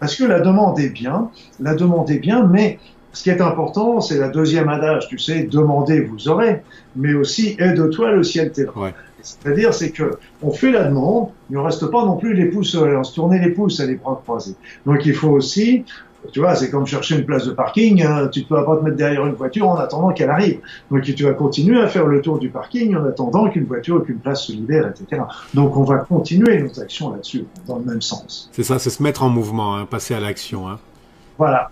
Parce 0.00 0.16
que 0.16 0.24
la 0.24 0.40
demande 0.40 0.80
est 0.80 0.88
bien, 0.88 1.28
la 1.60 1.74
demande 1.74 2.10
est 2.10 2.18
bien, 2.18 2.46
mais 2.46 2.78
ce 3.14 3.22
qui 3.22 3.30
est 3.30 3.40
important, 3.40 4.00
c'est 4.00 4.18
la 4.18 4.28
deuxième 4.28 4.68
adage, 4.68 5.08
tu 5.08 5.18
sais, 5.18 5.44
demandez, 5.44 6.00
vous 6.00 6.28
aurez, 6.28 6.62
mais 6.96 7.14
aussi 7.14 7.56
aide-toi, 7.58 8.12
le 8.12 8.22
ciel 8.22 8.52
t'aidera. 8.52 8.82
Ouais. 8.82 8.94
C'est-à-dire, 9.22 9.72
c'est 9.72 9.90
que 9.90 10.18
on 10.42 10.50
fait 10.50 10.70
la 10.70 10.84
demande, 10.84 11.28
mais 11.48 11.56
on 11.56 11.62
reste 11.62 11.86
pas 11.86 12.04
non 12.04 12.16
plus 12.18 12.34
les 12.34 12.46
pouces, 12.46 12.74
on 12.74 13.04
se 13.04 13.14
tourner 13.14 13.38
les 13.38 13.50
pouces 13.50 13.80
à 13.80 13.86
les 13.86 13.94
bras 13.94 14.20
croisés. 14.22 14.54
Donc, 14.84 15.06
il 15.06 15.14
faut 15.14 15.30
aussi 15.30 15.84
tu 16.32 16.40
vois, 16.40 16.54
c'est 16.54 16.70
comme 16.70 16.86
chercher 16.86 17.16
une 17.16 17.24
place 17.24 17.46
de 17.46 17.52
parking. 17.52 18.02
Hein. 18.02 18.28
Tu 18.28 18.40
ne 18.40 18.44
peux 18.46 18.64
pas 18.64 18.76
te 18.76 18.82
mettre 18.82 18.96
derrière 18.96 19.26
une 19.26 19.34
voiture 19.34 19.68
en 19.68 19.76
attendant 19.76 20.12
qu'elle 20.12 20.30
arrive. 20.30 20.60
Donc 20.90 21.02
tu 21.02 21.24
vas 21.24 21.34
continuer 21.34 21.80
à 21.80 21.88
faire 21.88 22.06
le 22.06 22.20
tour 22.20 22.38
du 22.38 22.48
parking 22.48 22.96
en 22.96 23.04
attendant 23.04 23.48
qu'une 23.50 23.64
voiture 23.64 23.96
ou 23.96 24.00
qu'une 24.00 24.18
place 24.18 24.46
se 24.46 24.52
libère, 24.52 24.88
etc. 24.88 25.22
Donc 25.52 25.76
on 25.76 25.84
va 25.84 25.98
continuer 25.98 26.62
nos 26.62 26.80
actions 26.80 27.12
là-dessus, 27.12 27.44
dans 27.66 27.78
le 27.78 27.84
même 27.84 28.02
sens. 28.02 28.48
C'est 28.52 28.62
ça, 28.62 28.78
c'est 28.78 28.90
se 28.90 29.02
mettre 29.02 29.22
en 29.22 29.28
mouvement, 29.28 29.76
hein, 29.76 29.86
passer 29.86 30.14
à 30.14 30.20
l'action. 30.20 30.68
Hein. 30.68 30.78
Voilà. 31.38 31.70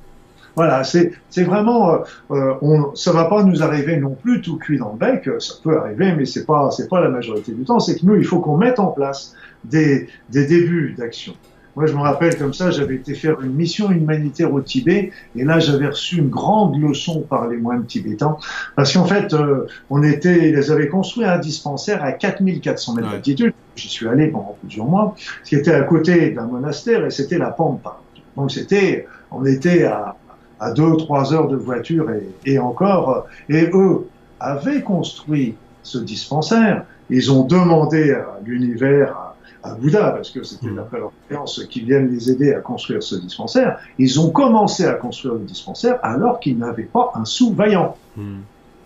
Voilà, 0.55 0.85
c'est 0.85 1.13
vraiment, 1.39 1.95
euh, 1.95 1.99
euh, 2.31 2.55
on, 2.61 2.95
ça 2.95 3.13
va 3.13 3.25
pas 3.25 3.43
nous 3.43 3.63
arriver 3.63 3.97
non 3.97 4.15
plus 4.15 4.43
tout 4.43 4.59
cuit 4.59 4.79
dans 4.79 4.93
le 4.93 4.99
bec. 4.99 5.29
Ça 5.39 5.55
peut 5.63 5.79
arriver, 5.79 6.15
mais 6.15 6.27
c'est 6.27 6.45
pas, 6.45 6.71
c'est 6.71 6.89
pas 6.89 7.01
la 7.01 7.09
majorité 7.09 7.53
du 7.53 7.65
temps. 7.65 7.81
C'est 7.81 7.99
que 7.99 8.07
nous, 8.07 8.17
il 8.17 8.25
faut 8.25 8.41
qu'on 8.41 8.57
mette 8.57 8.79
en 8.79 8.89
place 8.89 9.35
des, 9.65 10.09
des 10.31 10.47
débuts 10.47 10.95
d'action. 10.97 11.35
Moi, 11.75 11.87
je 11.87 11.95
me 11.95 12.01
rappelle 12.01 12.37
comme 12.37 12.53
ça, 12.53 12.71
j'avais 12.71 12.97
été 12.97 13.15
faire 13.15 13.41
une 13.41 13.55
mission 13.55 13.91
humanitaire 13.91 14.53
au 14.53 14.61
Tibet, 14.61 15.11
et 15.35 15.45
là, 15.45 15.59
j'avais 15.59 15.87
reçu 15.87 16.19
une 16.19 16.29
grande 16.29 16.79
leçon 16.79 17.23
par 17.23 17.49
les 17.49 17.57
moines 17.57 17.87
tibétains, 17.87 18.37
parce 18.77 18.93
qu'en 18.93 19.07
fait, 19.07 19.33
euh, 19.33 19.67
on 19.89 20.03
était, 20.03 20.51
ils 20.51 20.71
avaient 20.71 20.89
construit 20.89 21.25
un 21.25 21.39
dispensaire 21.39 22.05
à 22.05 22.13
4400 22.13 22.95
mètres 22.95 23.11
d'altitude. 23.11 23.55
J'y 23.77 23.89
suis 23.89 24.07
allé 24.07 24.29
pendant 24.29 24.57
plusieurs 24.61 24.87
mois, 24.87 25.15
ce 25.45 25.49
qui 25.49 25.57
était 25.57 25.73
à 25.73 25.83
côté 25.83 26.31
d'un 26.33 26.47
monastère, 26.47 27.07
et 27.07 27.11
c'était 27.11 27.39
la 27.39 27.51
Pampa. 27.51 28.01
Donc, 28.37 28.51
c'était, 28.51 29.07
on 29.31 29.47
était 29.47 29.85
à, 29.85 30.17
à 30.63 30.71
deux, 30.71 30.97
trois 30.97 31.35
heures 31.35 31.49
de 31.49 31.57
voiture 31.57 32.09
et, 32.11 32.29
et 32.47 32.59
encore, 32.59 33.27
et 33.49 33.69
eux 33.75 34.07
avaient 34.39 34.83
construit 34.83 35.57
ce 35.83 35.99
dispensaire. 35.99 36.85
Ils 37.11 37.33
ont 37.33 37.45
demandé 37.45 38.13
à 38.13 38.39
l'univers, 38.45 39.35
à 39.65 39.75
Bouddha, 39.75 40.13
parce 40.13 40.31
que 40.31 40.45
c'était 40.45 40.69
mmh. 40.69 40.77
d'après 40.77 40.99
leur 41.01 41.11
croyance 41.27 41.65
qui 41.69 41.81
viennent 41.81 42.09
les 42.13 42.31
aider 42.31 42.55
à 42.55 42.61
construire 42.61 43.03
ce 43.03 43.17
dispensaire, 43.17 43.79
ils 43.99 44.21
ont 44.21 44.31
commencé 44.31 44.85
à 44.85 44.95
construire 44.95 45.35
le 45.35 45.41
dispensaire 45.41 45.99
alors 46.03 46.39
qu'ils 46.39 46.59
n'avaient 46.59 46.85
pas 46.85 47.11
un 47.15 47.25
sou 47.25 47.53
vaillant. 47.53 47.97
Mmh. 48.17 48.39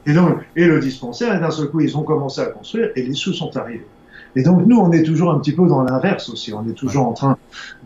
Et 0.07 0.15
donc, 0.15 0.39
et 0.55 0.65
le 0.65 0.81
dispensaire, 0.81 1.35
et 1.35 1.41
d'un 1.41 1.51
seul 1.51 1.69
coup, 1.69 1.81
ils 1.81 1.97
ont 1.97 2.05
commencé 2.05 2.41
à 2.41 2.47
construire 2.47 2.91
et 2.97 3.03
les 3.03 3.15
sous 3.15 3.35
sont 3.35 3.55
arrivés. 3.57 3.87
Et 4.37 4.43
donc 4.43 4.67
nous, 4.67 4.77
on 4.77 4.93
est 4.93 5.03
toujours 5.03 5.33
un 5.33 5.39
petit 5.39 5.53
peu 5.53 5.67
dans 5.67 5.83
l'inverse 5.83 6.29
aussi. 6.29 6.53
On 6.53 6.69
est 6.69 6.75
toujours 6.75 7.07
en 7.07 7.15
train 7.15 7.39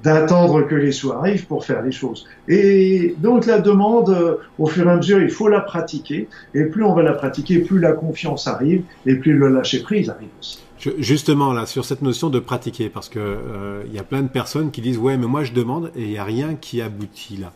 d'attendre 0.03 0.63
que 0.63 0.75
les 0.75 0.91
sous 0.91 1.13
arrivent 1.13 1.47
pour 1.47 1.65
faire 1.65 1.81
les 1.81 1.93
choses. 1.93 2.27
Et 2.49 3.15
donc 3.19 3.47
la 3.47 3.61
demande, 3.61 4.11
euh, 4.11 4.37
au 4.59 4.67
fur 4.67 4.89
et 4.89 4.91
à 4.91 4.97
mesure, 4.97 5.23
il 5.23 5.31
faut 5.31 5.49
la 5.49 5.61
pratiquer. 5.61 6.29
Et 6.55 6.65
plus 6.65 6.83
on 6.83 6.93
va 6.93 7.03
la 7.03 7.13
pratiquer, 7.13 7.61
plus 7.61 7.79
la 7.79 7.93
confiance 7.93 8.49
arrive 8.49 8.83
et 9.07 9.15
plus 9.15 9.33
le 9.39 9.49
lâcher 9.49 9.81
prise 9.83 10.11
arrive 10.11 10.29
aussi. 10.41 10.59
Justement 10.99 11.53
là, 11.53 11.67
sur 11.67 11.85
cette 11.85 12.03
notion 12.03 12.31
de 12.31 12.41
pratiquer, 12.41 12.89
parce 12.89 13.09
que 13.09 13.21
euh, 13.21 13.83
il 13.87 13.95
y 13.95 13.99
a 13.99 14.03
plein 14.03 14.23
de 14.23 14.29
personnes 14.29 14.73
qui 14.73 14.81
disent 14.81 14.99
ouais, 14.99 15.17
mais 15.17 15.27
moi 15.27 15.45
je 15.45 15.53
demande 15.53 15.93
et 15.95 16.03
il 16.03 16.09
n'y 16.09 16.19
a 16.19 16.25
rien 16.25 16.57
qui 16.57 16.83
aboutit 16.83 17.37
là. 17.37 17.53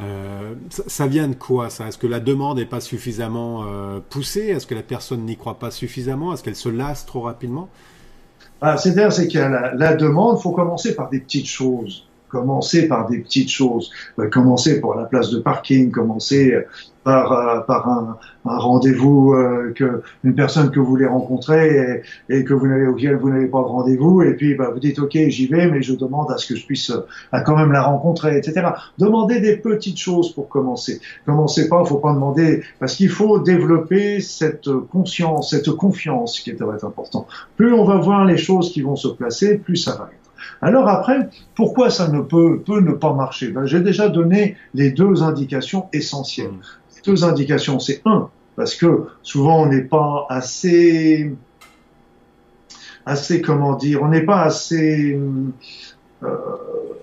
Euh, 0.00 0.54
ça, 0.70 1.06
vient 1.06 1.28
de 1.28 1.34
quoi 1.34 1.70
ça? 1.70 1.86
Est-ce 1.86 1.98
que 1.98 2.08
la 2.08 2.18
demande 2.18 2.56
n'est 2.56 2.66
pas 2.66 2.80
suffisamment 2.80 3.64
poussée? 4.10 4.48
Est-ce 4.48 4.66
que 4.66 4.74
la 4.74 4.82
personne 4.82 5.20
n'y 5.20 5.36
croit 5.36 5.60
pas 5.60 5.70
suffisamment? 5.70 6.34
Est-ce 6.34 6.42
qu'elle 6.42 6.56
se 6.56 6.68
lasse 6.68 7.06
trop 7.06 7.20
rapidement? 7.20 7.68
Ah, 8.64 8.76
C'est-à-dire, 8.78 9.12
c'est 9.12 9.28
qu'il 9.28 9.40
la, 9.40 9.74
la 9.74 9.94
demande, 9.94 10.40
faut 10.40 10.52
commencer 10.52 10.94
par 10.94 11.10
des 11.10 11.20
petites 11.20 11.46
choses. 11.46 12.06
Commencer 12.34 12.88
par 12.88 13.08
des 13.08 13.18
petites 13.18 13.48
choses. 13.48 13.92
Euh, 14.18 14.28
commencer 14.28 14.80
pour 14.80 14.96
la 14.96 15.04
place 15.04 15.30
de 15.30 15.38
parking, 15.38 15.92
commencer 15.92 16.52
par, 17.04 17.32
euh, 17.32 17.60
par 17.60 17.88
un, 17.88 18.18
un 18.46 18.58
rendez-vous 18.58 19.34
euh, 19.34 19.72
que 19.76 20.02
une 20.24 20.34
personne 20.34 20.70
que 20.70 20.80
vous 20.80 20.86
voulez 20.86 21.06
rencontrer 21.06 22.02
et, 22.28 22.38
et 22.38 22.44
que 22.44 22.54
vous 22.54 22.66
n'avez 22.66 22.86
auquel 22.86 23.16
vous 23.16 23.30
n'avez 23.30 23.46
pas 23.46 23.60
de 23.60 23.66
rendez-vous 23.66 24.22
et 24.22 24.34
puis 24.34 24.54
bah, 24.54 24.70
vous 24.72 24.80
dites 24.80 24.98
ok 24.98 25.12
j'y 25.28 25.46
vais 25.46 25.70
mais 25.70 25.82
je 25.82 25.94
demande 25.94 26.30
à 26.32 26.38
ce 26.38 26.46
que 26.46 26.56
je 26.56 26.66
puisse 26.66 26.92
à 27.30 27.42
quand 27.42 27.56
même 27.56 27.72
la 27.72 27.82
rencontrer 27.82 28.36
etc. 28.38 28.68
Demandez 28.98 29.40
des 29.40 29.56
petites 29.58 29.98
choses 29.98 30.32
pour 30.32 30.48
commencer. 30.48 31.00
Commencez 31.26 31.68
pas, 31.68 31.84
faut 31.84 31.98
pas 31.98 32.14
demander 32.14 32.62
parce 32.80 32.96
qu'il 32.96 33.10
faut 33.10 33.38
développer 33.38 34.20
cette 34.20 34.70
conscience, 34.90 35.50
cette 35.50 35.70
confiance 35.70 36.40
qui 36.40 36.50
est 36.50 36.56
très 36.56 36.84
important. 36.84 37.26
Plus 37.56 37.72
on 37.72 37.84
va 37.84 37.98
voir 37.98 38.24
les 38.24 38.38
choses 38.38 38.72
qui 38.72 38.80
vont 38.80 38.96
se 38.96 39.08
placer, 39.08 39.58
plus 39.58 39.76
ça 39.76 39.92
va. 39.96 40.10
Alors 40.62 40.88
après, 40.88 41.28
pourquoi 41.54 41.90
ça 41.90 42.08
ne 42.08 42.20
peut, 42.20 42.60
peut 42.60 42.80
ne 42.80 42.92
pas 42.92 43.12
marcher? 43.12 43.48
Ben, 43.48 43.66
J'ai 43.66 43.80
déjà 43.80 44.08
donné 44.08 44.56
les 44.74 44.90
deux 44.90 45.22
indications 45.22 45.88
essentielles. 45.92 46.52
Mmh 46.52 46.60
deux 47.04 47.24
indications. 47.24 47.78
C'est 47.78 48.02
un, 48.04 48.28
parce 48.56 48.74
que 48.74 49.06
souvent 49.22 49.62
on 49.62 49.66
n'est 49.66 49.82
pas 49.82 50.26
assez, 50.28 51.34
assez 53.06 53.40
comment 53.40 53.76
dire, 53.76 54.02
on 54.02 54.08
n'est 54.08 54.24
pas 54.24 54.42
assez 54.42 55.18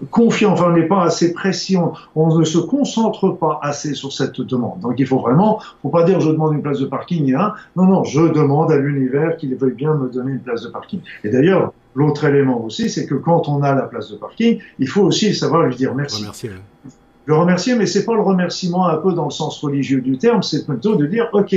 confiant, 0.09 0.53
enfin 0.53 0.65
on 0.69 0.75
n'est 0.75 0.87
pas 0.87 1.03
assez 1.03 1.33
précis, 1.33 1.77
on, 2.15 2.37
ne 2.37 2.43
se 2.43 2.57
concentre 2.57 3.29
pas 3.29 3.59
assez 3.61 3.93
sur 3.93 4.11
cette 4.11 4.41
demande. 4.41 4.79
Donc 4.79 4.95
il 4.97 5.05
faut 5.05 5.19
vraiment, 5.19 5.61
faut 5.81 5.89
pas 5.89 6.03
dire 6.03 6.19
je 6.19 6.29
demande 6.29 6.53
une 6.53 6.61
place 6.61 6.79
de 6.79 6.85
parking, 6.85 7.33
hein. 7.35 7.53
non 7.75 7.85
non, 7.85 8.03
je 8.03 8.21
demande 8.21 8.71
à 8.71 8.77
l'univers 8.77 9.37
qu'il 9.37 9.55
veuille 9.55 9.75
bien 9.75 9.93
me 9.93 10.09
donner 10.09 10.31
une 10.31 10.39
place 10.39 10.63
de 10.63 10.69
parking. 10.69 11.01
Et 11.23 11.29
d'ailleurs, 11.29 11.73
l'autre 11.93 12.23
élément 12.25 12.63
aussi, 12.63 12.89
c'est 12.89 13.05
que 13.05 13.15
quand 13.15 13.47
on 13.47 13.61
a 13.61 13.75
la 13.75 13.83
place 13.83 14.09
de 14.09 14.15
parking, 14.15 14.59
il 14.79 14.87
faut 14.87 15.03
aussi 15.03 15.35
savoir 15.35 15.63
lui 15.63 15.75
dire 15.75 15.93
merci 15.93 16.25
le 17.25 17.35
remercier, 17.35 17.75
mais 17.75 17.85
c'est 17.85 18.03
pas 18.03 18.15
le 18.15 18.21
remerciement 18.21 18.87
un 18.87 18.97
peu 18.97 19.13
dans 19.13 19.25
le 19.25 19.31
sens 19.31 19.59
religieux 19.61 20.01
du 20.01 20.17
terme, 20.17 20.41
c'est 20.41 20.65
plutôt 20.65 20.95
de 20.95 21.05
dire, 21.05 21.29
OK, 21.33 21.55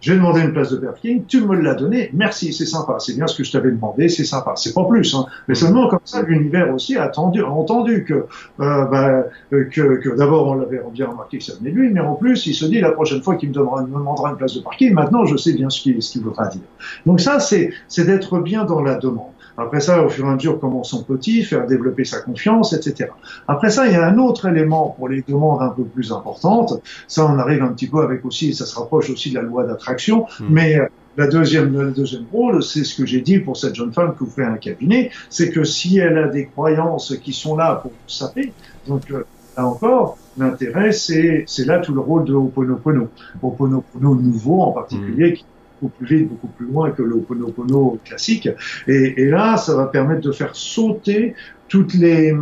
j'ai 0.00 0.14
demandé 0.14 0.40
une 0.40 0.52
place 0.52 0.70
de 0.70 0.76
parking, 0.76 1.24
tu 1.26 1.40
me 1.42 1.56
l'as 1.56 1.74
donné, 1.74 2.10
merci, 2.12 2.52
c'est 2.52 2.66
sympa, 2.66 2.96
c'est 2.98 3.14
bien 3.14 3.26
ce 3.26 3.36
que 3.36 3.44
je 3.44 3.52
t'avais 3.52 3.70
demandé, 3.70 4.08
c'est 4.08 4.24
sympa, 4.24 4.54
c'est 4.56 4.74
pas 4.74 4.84
plus, 4.84 5.14
hein. 5.14 5.26
mais 5.48 5.54
seulement 5.54 5.88
comme 5.88 6.00
ça 6.04 6.22
l'univers 6.22 6.72
aussi 6.74 6.96
a, 6.96 7.04
attendu, 7.04 7.42
a 7.42 7.50
entendu 7.50 8.04
que, 8.04 8.14
euh, 8.14 8.84
bah, 8.86 9.24
que, 9.50 9.66
que 9.66 10.16
d'abord 10.16 10.48
on 10.48 10.54
l'avait 10.54 10.80
bien 10.92 11.06
remarqué 11.06 11.38
que 11.38 11.44
ça 11.44 11.54
venait 11.58 11.70
de 11.70 11.76
lui, 11.76 11.90
mais 11.90 12.00
en 12.00 12.14
plus 12.14 12.46
il 12.46 12.54
se 12.54 12.64
dit 12.64 12.80
la 12.80 12.92
prochaine 12.92 13.22
fois 13.22 13.36
qu'il 13.36 13.50
me, 13.50 13.54
me 13.54 13.98
demandera 13.98 14.30
une 14.30 14.36
place 14.36 14.54
de 14.54 14.60
parking, 14.60 14.92
maintenant 14.94 15.24
je 15.26 15.36
sais 15.36 15.52
bien 15.52 15.70
ce 15.70 15.80
qu'il 15.80 16.02
ce 16.02 16.12
qu'il 16.12 16.22
voudra 16.22 16.48
dire. 16.48 16.62
Donc 17.06 17.20
ça 17.20 17.38
c'est 17.40 17.72
d'être 17.98 18.38
bien 18.40 18.64
dans 18.64 18.82
la 18.82 18.94
demande. 18.94 19.32
Après 19.60 19.80
ça, 19.80 20.02
au 20.02 20.08
fur 20.08 20.26
et 20.26 20.28
à 20.28 20.34
mesure, 20.34 20.58
commençons 20.58 21.04
petit, 21.04 21.42
faire 21.42 21.66
développer 21.66 22.04
sa 22.04 22.20
confiance, 22.20 22.72
etc. 22.72 23.10
Après 23.46 23.70
ça, 23.70 23.86
il 23.86 23.92
y 23.92 23.96
a 23.96 24.06
un 24.06 24.18
autre 24.18 24.48
élément 24.48 24.94
pour 24.96 25.08
les 25.08 25.22
demandes 25.26 25.62
un 25.62 25.68
peu 25.68 25.84
plus 25.84 26.12
importantes. 26.12 26.80
Ça, 27.06 27.26
on 27.26 27.38
arrive 27.38 27.62
un 27.62 27.68
petit 27.68 27.86
peu 27.86 28.00
avec 28.00 28.24
aussi, 28.24 28.54
ça 28.54 28.64
se 28.64 28.78
rapproche 28.78 29.10
aussi 29.10 29.30
de 29.30 29.36
la 29.36 29.42
loi 29.42 29.64
d'attraction, 29.64 30.26
hmm. 30.40 30.46
mais 30.48 30.78
euh, 30.78 30.86
la 31.16 31.26
deuxième, 31.26 31.76
le 31.76 31.90
deuxième 31.90 32.24
rôle, 32.32 32.62
c'est 32.62 32.84
ce 32.84 32.96
que 32.96 33.04
j'ai 33.04 33.20
dit 33.20 33.38
pour 33.38 33.56
cette 33.56 33.74
jeune 33.74 33.92
femme 33.92 34.14
que 34.14 34.24
vous 34.24 34.30
faites 34.30 34.46
un 34.46 34.56
cabinet, 34.56 35.10
c'est 35.28 35.50
que 35.50 35.64
si 35.64 35.98
elle 35.98 36.16
a 36.18 36.28
des 36.28 36.46
croyances 36.46 37.16
qui 37.22 37.32
sont 37.32 37.56
là 37.56 37.74
pour 37.76 37.90
vous 37.90 38.08
saper, 38.08 38.52
donc 38.86 39.10
euh, 39.10 39.24
là 39.56 39.66
encore, 39.66 40.16
l'intérêt, 40.38 40.92
c'est, 40.92 41.44
c'est 41.46 41.66
là 41.66 41.80
tout 41.80 41.92
le 41.92 42.00
rôle 42.00 42.24
de 42.24 42.32
Ho'oponopono. 42.32 43.08
Ho'oponopono 43.42 44.14
nouveau 44.14 44.62
en 44.62 44.72
particulier, 44.72 45.32
hmm. 45.32 45.34
qui 45.34 45.44
beaucoup 45.80 45.94
plus 45.98 46.06
vite, 46.06 46.28
beaucoup 46.28 46.48
plus 46.48 46.66
loin 46.66 46.90
que 46.90 47.02
le 47.02 47.14
Ho'oponopono 47.14 47.98
classique. 48.04 48.48
Et, 48.86 49.22
et, 49.22 49.26
là, 49.26 49.56
ça 49.56 49.74
va 49.74 49.86
permettre 49.86 50.20
de 50.20 50.32
faire 50.32 50.54
sauter 50.54 51.34
toutes 51.68 51.94
les, 51.94 52.34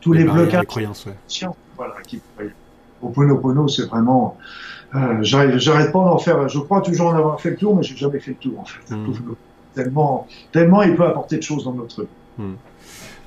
tous 0.00 0.12
les, 0.12 0.24
blocages. 0.24 0.60
Les 0.60 0.66
croyances, 0.66 1.06
ouais. 1.06 1.48
Voilà, 1.76 1.94
qui, 2.06 2.20
Ho'oponopono, 3.02 3.68
c'est 3.68 3.86
vraiment, 3.86 4.36
euh, 4.94 5.18
j'arrête 5.22 5.92
pas 5.92 6.04
d'en 6.04 6.18
faire, 6.18 6.48
je 6.48 6.58
crois 6.58 6.80
toujours 6.80 7.08
en 7.08 7.14
avoir 7.14 7.40
fait 7.40 7.50
le 7.50 7.56
tour, 7.56 7.76
mais 7.76 7.82
j'ai 7.82 7.96
jamais 7.96 8.20
fait 8.20 8.32
le 8.32 8.36
tour, 8.36 8.60
en 8.60 8.64
fait. 8.64 8.94
Hmm. 8.94 9.12
Tellement, 9.74 10.28
tellement 10.52 10.82
il 10.82 10.94
peut 10.94 11.04
apporter 11.04 11.36
de 11.36 11.42
choses 11.42 11.64
dans 11.64 11.72
notre 11.72 12.02
vie. 12.02 12.08
Hmm. 12.38 12.54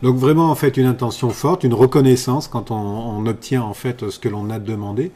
Donc 0.03 0.15
vraiment 0.15 0.51
en 0.51 0.55
fait 0.55 0.77
une 0.77 0.85
intention 0.85 1.29
forte, 1.31 1.63
une 1.63 1.73
reconnaissance 1.73 2.47
quand 2.47 2.69
on, 2.69 2.75
on 2.75 3.25
obtient 3.25 3.63
en 3.63 3.73
fait 3.73 4.09
ce 4.09 4.19
que 4.19 4.29
l'on 4.29 4.49
a 4.51 4.59
demandé. 4.59 5.11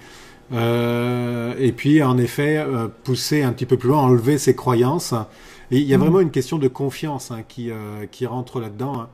Euh, 0.53 1.53
et 1.58 1.72
puis, 1.72 2.03
en 2.03 2.17
effet, 2.17 2.58
euh, 2.58 2.88
pousser 3.03 3.43
un 3.43 3.53
petit 3.53 3.65
peu 3.65 3.77
plus 3.77 3.89
loin, 3.89 4.00
enlever 4.00 4.38
ses 4.38 4.55
croyances. 4.55 5.13
Et 5.72 5.77
il 5.77 5.88
y 5.88 5.93
a 5.93 5.98
mm. 5.98 6.01
vraiment 6.01 6.20
une 6.20 6.31
question 6.31 6.58
de 6.58 6.67
confiance 6.67 7.31
hein, 7.31 7.43
qui, 7.48 7.72
euh, 7.72 8.05
qui 8.10 8.25
rentre 8.25 8.60
là-dedans. 8.60 9.08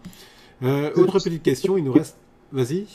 Hein. 0.61 0.91
autre 0.95 1.19
petite 1.19 1.43
question, 1.43 1.77
il 1.77 1.83
nous 1.83 1.93
reste. 1.93 2.17
Vas-y. 2.51 2.85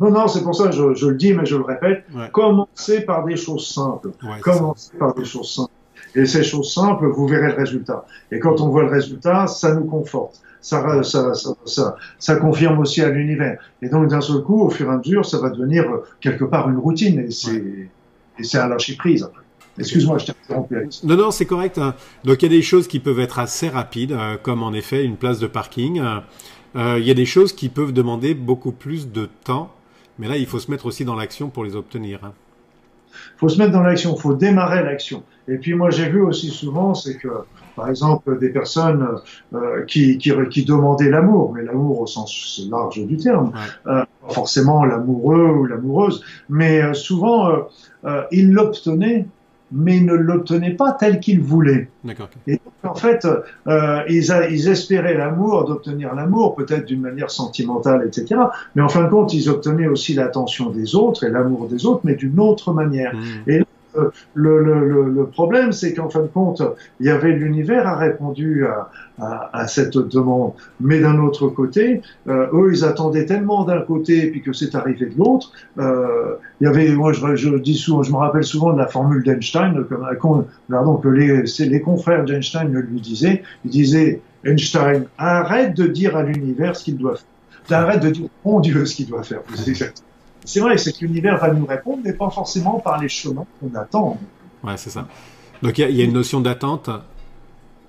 Non, 0.00 0.10
non, 0.10 0.26
c'est 0.26 0.42
pour 0.42 0.54
ça 0.54 0.68
que 0.68 0.72
je, 0.72 0.94
je, 0.94 1.08
le 1.08 1.16
dis, 1.16 1.34
mais 1.34 1.44
je 1.44 1.56
le 1.56 1.64
répète. 1.64 2.04
Commencez 2.32 3.02
par 3.02 3.24
des 3.24 3.36
choses 3.36 3.68
simples. 3.68 4.12
Commencez 4.40 4.96
par 4.96 5.14
des 5.14 5.24
choses 5.24 5.54
simples. 5.54 5.72
Et 6.14 6.26
ces 6.26 6.42
choses 6.42 6.72
simples, 6.72 7.06
vous 7.06 7.26
verrez 7.26 7.48
le 7.48 7.54
résultat. 7.56 8.04
Et 8.30 8.38
quand 8.38 8.60
on 8.60 8.68
voit 8.68 8.82
le 8.82 8.90
résultat, 8.90 9.46
ça 9.46 9.74
nous 9.74 9.84
conforte 9.84 10.42
ça, 10.62 12.36
confirme 12.40 12.78
aussi 12.78 13.02
à 13.02 13.10
l'univers. 13.10 13.58
Et 13.82 13.88
donc, 13.88 14.08
d'un 14.08 14.20
seul 14.20 14.42
coup, 14.42 14.62
au 14.62 14.70
fur 14.70 14.86
et 14.86 14.94
à 14.94 14.98
mesure, 14.98 15.26
ça 15.26 15.38
va 15.38 15.50
devenir 15.50 15.84
euh, 15.84 16.04
quelque 16.20 16.44
part 16.44 16.68
une 16.70 16.78
routine. 16.78 17.18
Et 17.20 17.30
c'est, 17.30 17.90
et 18.38 18.44
c'est 18.44 18.58
un 18.58 18.68
lâcher 18.68 18.96
prise 18.96 19.24
après. 19.24 19.42
Excuse-moi, 19.78 20.18
je 20.18 20.26
t'ai 20.26 20.32
interrompu. 20.44 20.88
Non, 21.04 21.16
non, 21.16 21.30
c'est 21.30 21.46
correct. 21.46 21.78
Hein. 21.78 21.94
Donc, 22.24 22.42
il 22.42 22.52
y 22.52 22.54
a 22.54 22.56
des 22.56 22.62
choses 22.62 22.86
qui 22.86 23.00
peuvent 23.00 23.20
être 23.20 23.38
assez 23.38 23.68
rapides, 23.68 24.12
euh, 24.12 24.36
comme 24.40 24.62
en 24.62 24.72
effet 24.72 25.04
une 25.04 25.16
place 25.16 25.38
de 25.38 25.46
parking. 25.46 26.00
Euh, 26.76 26.98
il 26.98 27.04
y 27.04 27.10
a 27.10 27.14
des 27.14 27.26
choses 27.26 27.52
qui 27.52 27.68
peuvent 27.68 27.92
demander 27.92 28.34
beaucoup 28.34 28.72
plus 28.72 29.10
de 29.10 29.28
temps. 29.44 29.72
Mais 30.18 30.28
là, 30.28 30.36
il 30.36 30.46
faut 30.46 30.58
se 30.58 30.70
mettre 30.70 30.86
aussi 30.86 31.04
dans 31.04 31.16
l'action 31.16 31.48
pour 31.48 31.64
les 31.64 31.74
obtenir. 31.74 32.20
Il 33.36 33.38
faut 33.38 33.48
se 33.48 33.58
mettre 33.58 33.72
dans 33.72 33.82
l'action, 33.82 34.14
il 34.16 34.20
faut 34.20 34.34
démarrer 34.34 34.82
l'action. 34.82 35.22
Et 35.48 35.56
puis 35.56 35.74
moi, 35.74 35.90
j'ai 35.90 36.08
vu 36.08 36.22
aussi 36.22 36.48
souvent, 36.48 36.94
c'est 36.94 37.16
que 37.16 37.28
par 37.74 37.88
exemple, 37.88 38.38
des 38.38 38.50
personnes 38.50 39.06
euh, 39.54 39.84
qui, 39.86 40.18
qui, 40.18 40.32
qui, 40.50 40.64
demandaient 40.64 41.10
l'amour, 41.10 41.52
mais 41.54 41.62
l'amour 41.62 42.00
au 42.00 42.06
sens 42.06 42.60
large 42.70 43.04
du 43.06 43.16
terme, 43.16 43.52
euh, 43.86 44.04
forcément 44.28 44.84
l'amoureux 44.84 45.46
ou 45.46 45.64
l'amoureuse, 45.64 46.22
mais 46.48 46.82
euh, 46.82 46.94
souvent 46.94 47.50
ils 48.30 48.52
l'obtenaient, 48.52 49.26
mais 49.72 50.00
ne 50.00 50.14
l'obtenaient 50.14 50.74
pas 50.74 50.92
tel 50.92 51.20
qu'ils 51.20 51.40
voulaient. 51.40 51.88
Et 52.46 52.60
en 52.84 52.94
fait, 52.94 53.26
ils, 54.08 54.32
a, 54.32 54.48
ils 54.48 54.68
espéraient 54.68 55.14
l'amour, 55.14 55.64
d'obtenir 55.64 56.14
l'amour, 56.14 56.54
peut-être 56.54 56.86
d'une 56.86 57.00
manière 57.00 57.30
sentimentale, 57.30 58.04
etc. 58.06 58.40
Mais 58.74 58.82
en 58.82 58.88
fin 58.88 59.04
de 59.04 59.08
compte, 59.08 59.32
ils 59.34 59.48
obtenaient 59.48 59.88
aussi 59.88 60.14
l'attention 60.14 60.70
des 60.70 60.94
autres 60.94 61.24
et 61.24 61.30
l'amour 61.30 61.68
des 61.68 61.86
autres, 61.86 62.00
mais 62.04 62.14
d'une 62.14 62.38
autre 62.38 62.72
manière. 62.72 63.14
Mmh. 63.14 63.50
Et 63.50 63.62
le, 64.34 65.24
problème, 65.32 65.72
c'est 65.72 65.94
qu'en 65.94 66.08
fin 66.08 66.22
de 66.22 66.26
compte, 66.26 66.62
il 67.00 67.06
y 67.06 67.10
avait 67.10 67.32
l'univers 67.32 67.86
a 67.86 67.96
répondu 67.96 68.64
à, 69.18 69.66
cette 69.68 69.96
demande, 69.96 70.52
mais 70.80 71.00
d'un 71.00 71.18
autre 71.18 71.48
côté, 71.48 72.02
euh, 72.28 72.46
eux, 72.52 72.72
ils 72.72 72.84
attendaient 72.84 73.26
tellement 73.26 73.64
d'un 73.64 73.80
côté, 73.80 74.26
puis 74.30 74.42
que 74.42 74.52
c'est 74.52 74.74
arrivé 74.74 75.06
de 75.06 75.16
l'autre. 75.16 75.52
Euh, 75.78 76.34
il 76.60 76.64
y 76.64 76.66
avait, 76.66 76.90
moi, 76.92 77.12
je, 77.12 77.48
me 77.48 78.16
rappelle 78.16 78.44
souvent 78.44 78.72
de 78.72 78.78
la 78.78 78.88
formule 78.88 79.22
d'Einstein, 79.22 79.84
comme, 80.20 80.46
pardon, 80.68 80.96
que 80.96 81.08
les, 81.08 81.80
confrères 81.80 82.24
d'Einstein 82.24 82.72
lui 82.72 83.00
disaient. 83.00 83.42
Ils 83.64 83.70
disaient, 83.70 84.20
Einstein, 84.44 85.04
arrête 85.18 85.74
de 85.76 85.86
dire 85.86 86.16
à 86.16 86.22
l'univers 86.22 86.74
ce 86.76 86.84
qu'il 86.84 86.96
doit 86.96 87.16
faire. 87.16 87.78
Arrête 87.78 88.02
de 88.02 88.10
dire, 88.10 88.26
mon 88.44 88.60
Dieu, 88.60 88.84
ce 88.86 88.96
qu'il 88.96 89.06
doit 89.06 89.22
faire. 89.22 89.40
C'est 90.44 90.60
vrai, 90.60 90.76
c'est 90.78 90.92
que 90.92 91.04
l'univers 91.04 91.38
va 91.38 91.52
nous 91.52 91.66
répondre, 91.66 92.02
mais 92.04 92.12
pas 92.12 92.30
forcément 92.30 92.80
par 92.80 93.00
les 93.00 93.08
chemins 93.08 93.46
qu'on 93.60 93.74
attend. 93.78 94.18
Ouais, 94.64 94.76
c'est 94.76 94.90
ça. 94.90 95.06
Donc 95.62 95.78
il 95.78 95.96
y, 95.96 96.02
a 96.02 96.04
une 96.04 96.12
notion 96.12 96.40
d'attente. 96.40 96.90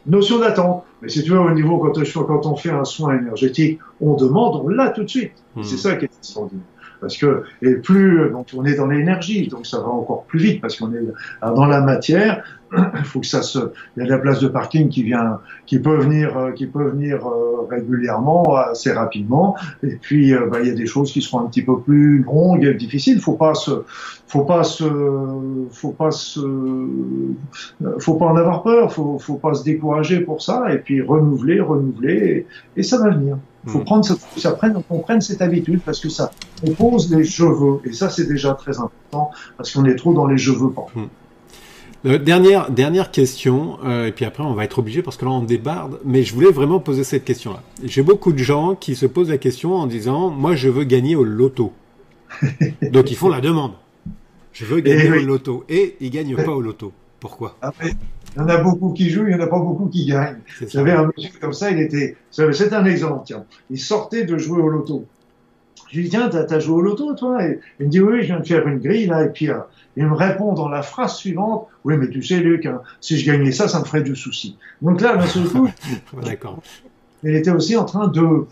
Notion 0.06 0.40
d'attente. 0.40 0.84
Mais 1.02 1.10
si 1.10 1.24
tu 1.24 1.32
vois, 1.32 1.42
au 1.42 1.52
niveau, 1.52 1.80
quand, 1.80 1.94
quand 2.26 2.46
on 2.46 2.56
fait 2.56 2.70
un 2.70 2.84
soin 2.84 3.18
énergétique, 3.18 3.80
on 4.00 4.16
demande, 4.16 4.62
on 4.64 4.68
l'a 4.68 4.90
tout 4.90 5.04
de 5.04 5.10
suite. 5.10 5.34
Hmm. 5.56 5.64
C'est 5.64 5.78
ça 5.78 5.96
qui 5.96 6.06
est 6.06 6.12
extraordinaire 6.20 6.66
parce 7.04 7.18
que 7.18 7.44
et 7.62 7.76
plus 7.76 8.30
donc 8.32 8.48
on 8.56 8.64
est 8.64 8.76
dans 8.76 8.88
l'énergie, 8.88 9.48
donc 9.48 9.68
ça 9.68 9.80
va 9.80 9.90
encore 9.90 10.24
plus 10.24 10.40
vite 10.40 10.62
parce 10.62 10.78
qu'on 10.78 10.94
est 10.94 11.04
dans 11.42 11.66
la 11.66 11.82
matière. 11.82 12.44
Il 12.76 13.04
faut 13.06 13.20
que 13.20 13.28
ça 13.28 13.42
se, 13.42 13.60
il 13.96 14.00
y 14.00 14.02
a 14.04 14.06
de 14.06 14.12
la 14.12 14.18
place 14.18 14.40
de 14.40 14.48
parking 14.48 14.90
qui 14.90 15.04
vient, 15.04 15.40
qui 15.66 15.80
peut 15.80 15.98
venir, 15.98 16.38
euh, 16.38 16.52
qui 16.52 16.66
peut 16.66 16.90
venir 16.90 17.26
euh, 17.28 17.68
régulièrement, 17.70 18.56
assez 18.56 18.92
rapidement. 18.92 19.56
Et 19.84 19.96
puis 19.96 20.34
euh, 20.34 20.48
bah, 20.52 20.60
il 20.62 20.68
y 20.68 20.72
a 20.72 20.76
des 20.76 20.86
choses 20.86 21.12
qui 21.12 21.22
seront 21.22 21.40
un 21.42 21.46
petit 21.46 21.64
peu 21.64 21.80
plus 21.80 22.24
longues 22.24 22.66
et 22.66 22.74
difficiles. 22.74 23.20
Faut 23.20 23.34
pas 23.34 23.54
se, 23.54 23.84
faut 24.28 24.46
pas 24.46 24.64
se, 24.64 24.86
faut 25.72 25.92
pas 25.92 26.12
se, 26.12 26.40
faut 28.00 28.16
pas 28.16 28.26
en 28.26 28.36
avoir 28.36 28.64
peur. 28.64 28.92
Faut, 28.92 29.20
faut 29.20 29.36
pas 29.36 29.54
se 29.54 29.64
décourager 29.64 30.22
pour 30.22 30.42
ça. 30.42 30.74
Et 30.74 30.78
puis 30.78 31.02
renouveler, 31.02 31.60
renouveler, 31.60 32.46
et, 32.76 32.80
et 32.80 32.84
ça 32.84 32.98
va 32.98 33.10
venir. 33.12 33.38
Il 33.66 33.72
faut 33.72 33.80
hmm. 33.80 33.86
prendre, 33.86 34.06
ça 34.38 34.52
prenne, 34.52 34.82
qu'on 34.90 35.00
prenne 35.00 35.22
cette 35.22 35.42
habitude 35.42 35.82
parce 35.86 36.00
que 36.00 36.10
ça 36.10 36.32
pose 36.78 37.14
les 37.14 37.24
cheveux. 37.24 37.80
Et 37.86 37.94
ça, 37.94 38.10
c'est 38.10 38.28
déjà 38.28 38.54
très 38.56 38.78
important 38.80 39.32
parce 39.58 39.72
qu'on 39.72 39.86
est 39.86 39.96
trop 39.96 40.14
dans 40.14 40.28
les 40.28 40.38
cheveux 40.38 40.70
partout. 40.72 41.00
Hmm. 41.00 41.08
Euh, 42.06 42.18
dernière, 42.18 42.70
dernière 42.70 43.12
question, 43.12 43.78
euh, 43.86 44.08
et 44.08 44.12
puis 44.12 44.26
après 44.26 44.44
on 44.44 44.54
va 44.54 44.66
être 44.66 44.80
obligé 44.80 45.02
parce 45.02 45.16
que 45.16 45.24
là 45.24 45.32
on 45.32 45.42
débarde, 45.42 46.00
mais 46.04 46.24
je 46.24 46.34
voulais 46.34 46.52
vraiment 46.52 46.80
poser 46.80 47.06
cette 47.06 47.24
question-là. 47.24 47.62
J'ai 47.84 48.02
beaucoup 48.02 48.34
de 48.34 48.40
gens 48.40 48.76
qui 48.76 48.96
se 48.96 49.06
posent 49.06 49.30
la 49.30 49.38
question 49.38 49.76
en 49.76 49.88
disant 49.88 50.30
Moi 50.30 50.56
je 50.56 50.68
veux 50.68 50.84
gagner 50.84 51.16
au 51.16 51.24
loto. 51.24 51.72
Donc 52.92 53.10
ils 53.10 53.16
font 53.16 53.30
la 53.30 53.40
demande. 53.40 53.72
Je 54.52 54.66
veux 54.66 54.82
gagner 54.82 55.06
eh 55.06 55.20
au 55.20 55.26
loto. 55.26 55.64
Et 55.70 55.96
ils 56.02 56.10
gagnent 56.10 56.36
pas 56.36 56.52
au 56.52 56.62
loto. 56.62 56.92
Pourquoi? 57.20 57.56
Après, 57.62 57.94
il 58.36 58.40
y 58.40 58.44
en 58.44 58.50
a 58.50 58.58
beaucoup 58.58 58.92
qui 58.92 59.10
jouent, 59.10 59.28
il 59.28 59.32
y 59.32 59.36
en 59.36 59.40
a 59.40 59.48
pas 59.48 59.60
beaucoup 59.60 59.88
qui 59.88 60.06
gagnent. 60.06 60.42
J'avais 60.68 60.92
un 60.92 61.06
monsieur 61.06 61.32
comme 61.40 61.54
ça, 61.54 61.72
il 61.72 61.80
était. 61.80 62.18
C'est 62.32 62.74
un 62.74 62.86
exemple, 62.86 63.22
tiens. 63.26 63.46
Il 63.70 63.80
sortait 63.80 64.26
de 64.26 64.38
jouer 64.38 64.62
au 64.62 64.68
loto. 64.68 65.06
Je 65.94 66.00
lui 66.00 66.06
dis, 66.06 66.10
tiens, 66.10 66.28
t'as 66.28 66.60
joué 66.60 66.74
au 66.74 66.82
loto, 66.82 67.14
toi? 67.14 67.46
Et 67.46 67.60
Il 67.80 67.86
me 67.86 67.92
dit, 67.92 68.02
oui, 68.02 68.22
je 68.22 68.26
viens 68.26 68.40
de 68.40 68.48
faire 68.48 68.68
une 68.68 68.80
grille, 68.80 69.06
là, 69.06 69.24
et 69.24 69.30
puis 69.30 69.52
euh, 69.52 69.60
il 69.96 70.08
me 70.08 70.16
répond 70.16 70.54
dans 70.54 70.68
la 70.68 70.82
phrase 70.82 71.18
suivante, 71.18 71.68
oui, 71.84 71.98
mais 71.98 72.10
tu 72.10 72.24
sais, 72.24 72.40
Luc, 72.40 72.66
hein, 72.66 72.82
si 73.00 73.16
je 73.20 73.32
gagnais 73.32 73.52
ça, 73.52 73.68
ça 73.68 73.80
me 73.80 73.86
ferait 73.86 74.02
du 74.02 74.16
souci. 74.16 74.58
Donc 74.82 75.02
là, 75.02 75.16
d'un 75.16 75.28
seul 75.28 75.44
coup, 75.44 75.70
D'accord. 76.24 76.64
il 77.24 77.36
était 77.36 77.52
aussi 77.52 77.78
en 77.78 77.86
train 77.86 78.08
de... 78.08 78.46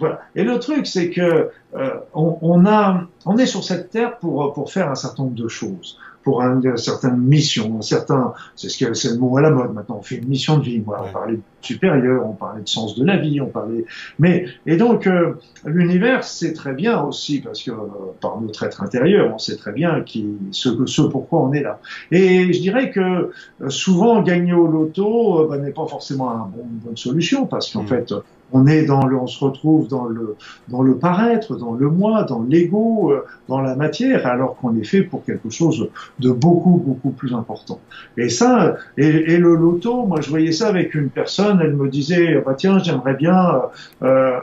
Voilà. 0.00 0.22
Et 0.34 0.42
le 0.42 0.58
truc, 0.58 0.88
c'est 0.88 1.10
que 1.10 1.50
euh, 1.76 1.90
on, 2.14 2.36
on, 2.40 2.66
a, 2.66 3.06
on 3.26 3.36
est 3.36 3.46
sur 3.46 3.62
cette 3.62 3.90
terre 3.90 4.16
pour, 4.18 4.52
pour 4.52 4.72
faire 4.72 4.90
un 4.90 4.96
certain 4.96 5.22
nombre 5.22 5.36
de 5.36 5.46
choses 5.46 5.98
pour 6.22 6.42
une 6.42 6.76
certaine 6.76 7.16
mission, 7.16 7.78
un 7.78 7.82
certain, 7.82 8.34
c'est 8.54 8.68
ce 8.68 8.84
que 8.84 8.92
c'est 8.94 9.10
le 9.10 9.18
mot 9.18 9.36
à 9.38 9.40
la 9.40 9.50
mode 9.50 9.72
maintenant. 9.72 9.98
On 9.98 10.02
fait 10.02 10.16
une 10.16 10.28
mission 10.28 10.58
de 10.58 10.64
vie. 10.64 10.80
Moi, 10.80 11.02
on 11.08 11.12
parlait 11.12 11.36
de 11.36 11.42
supérieur, 11.62 12.26
on 12.26 12.32
parlait 12.32 12.62
de 12.62 12.68
sens 12.68 12.94
de 12.94 13.04
la 13.04 13.16
vie, 13.16 13.40
on 13.40 13.46
parlait. 13.46 13.84
Mais 14.18 14.46
et 14.66 14.76
donc 14.76 15.06
euh, 15.06 15.34
l'univers, 15.64 16.24
c'est 16.24 16.52
très 16.52 16.72
bien 16.72 17.00
aussi 17.02 17.40
parce 17.40 17.62
que 17.62 17.70
par 18.20 18.40
notre 18.40 18.62
être 18.64 18.82
intérieur, 18.82 19.32
on 19.34 19.38
sait 19.38 19.56
très 19.56 19.72
bien 19.72 20.02
qui, 20.02 20.26
ce, 20.50 20.86
ce 20.86 21.02
pourquoi 21.02 21.40
on 21.42 21.52
est 21.52 21.62
là. 21.62 21.80
Et 22.10 22.52
je 22.52 22.60
dirais 22.60 22.90
que 22.90 23.00
euh, 23.00 23.68
souvent 23.68 24.22
gagner 24.22 24.52
au 24.52 24.66
loto 24.66 25.40
euh, 25.40 25.48
bah, 25.48 25.58
n'est 25.58 25.72
pas 25.72 25.86
forcément 25.86 26.30
un 26.30 26.50
bon, 26.54 26.64
une 26.70 26.78
bonne 26.78 26.96
solution 26.96 27.46
parce 27.46 27.72
qu'en 27.72 27.82
mm. 27.82 27.88
fait 27.88 28.14
on 28.52 28.66
est 28.66 28.84
dans 28.84 29.06
le, 29.06 29.16
on 29.16 29.26
se 29.26 29.44
retrouve 29.44 29.88
dans 29.88 30.04
le, 30.04 30.36
dans 30.68 30.82
le 30.82 30.96
paraître, 30.96 31.56
dans 31.56 31.74
le 31.74 31.88
moi, 31.88 32.24
dans 32.24 32.42
l'ego, 32.42 33.12
euh, 33.12 33.24
dans 33.48 33.60
la 33.60 33.76
matière, 33.76 34.26
alors 34.26 34.56
qu'on 34.56 34.76
est 34.76 34.84
fait 34.84 35.02
pour 35.02 35.24
quelque 35.24 35.50
chose 35.50 35.88
de 36.20 36.30
beaucoup, 36.30 36.82
beaucoup 36.84 37.10
plus 37.10 37.34
important. 37.34 37.80
Et 38.16 38.28
ça, 38.28 38.76
et, 38.96 39.06
et 39.06 39.38
le 39.38 39.54
loto, 39.54 40.06
moi, 40.06 40.20
je 40.20 40.30
voyais 40.30 40.52
ça 40.52 40.68
avec 40.68 40.94
une 40.94 41.08
personne, 41.08 41.60
elle 41.62 41.74
me 41.74 41.88
disait, 41.88 42.42
bah 42.44 42.54
tiens, 42.56 42.78
j'aimerais 42.78 43.14
bien 43.14 43.62
euh, 44.02 44.38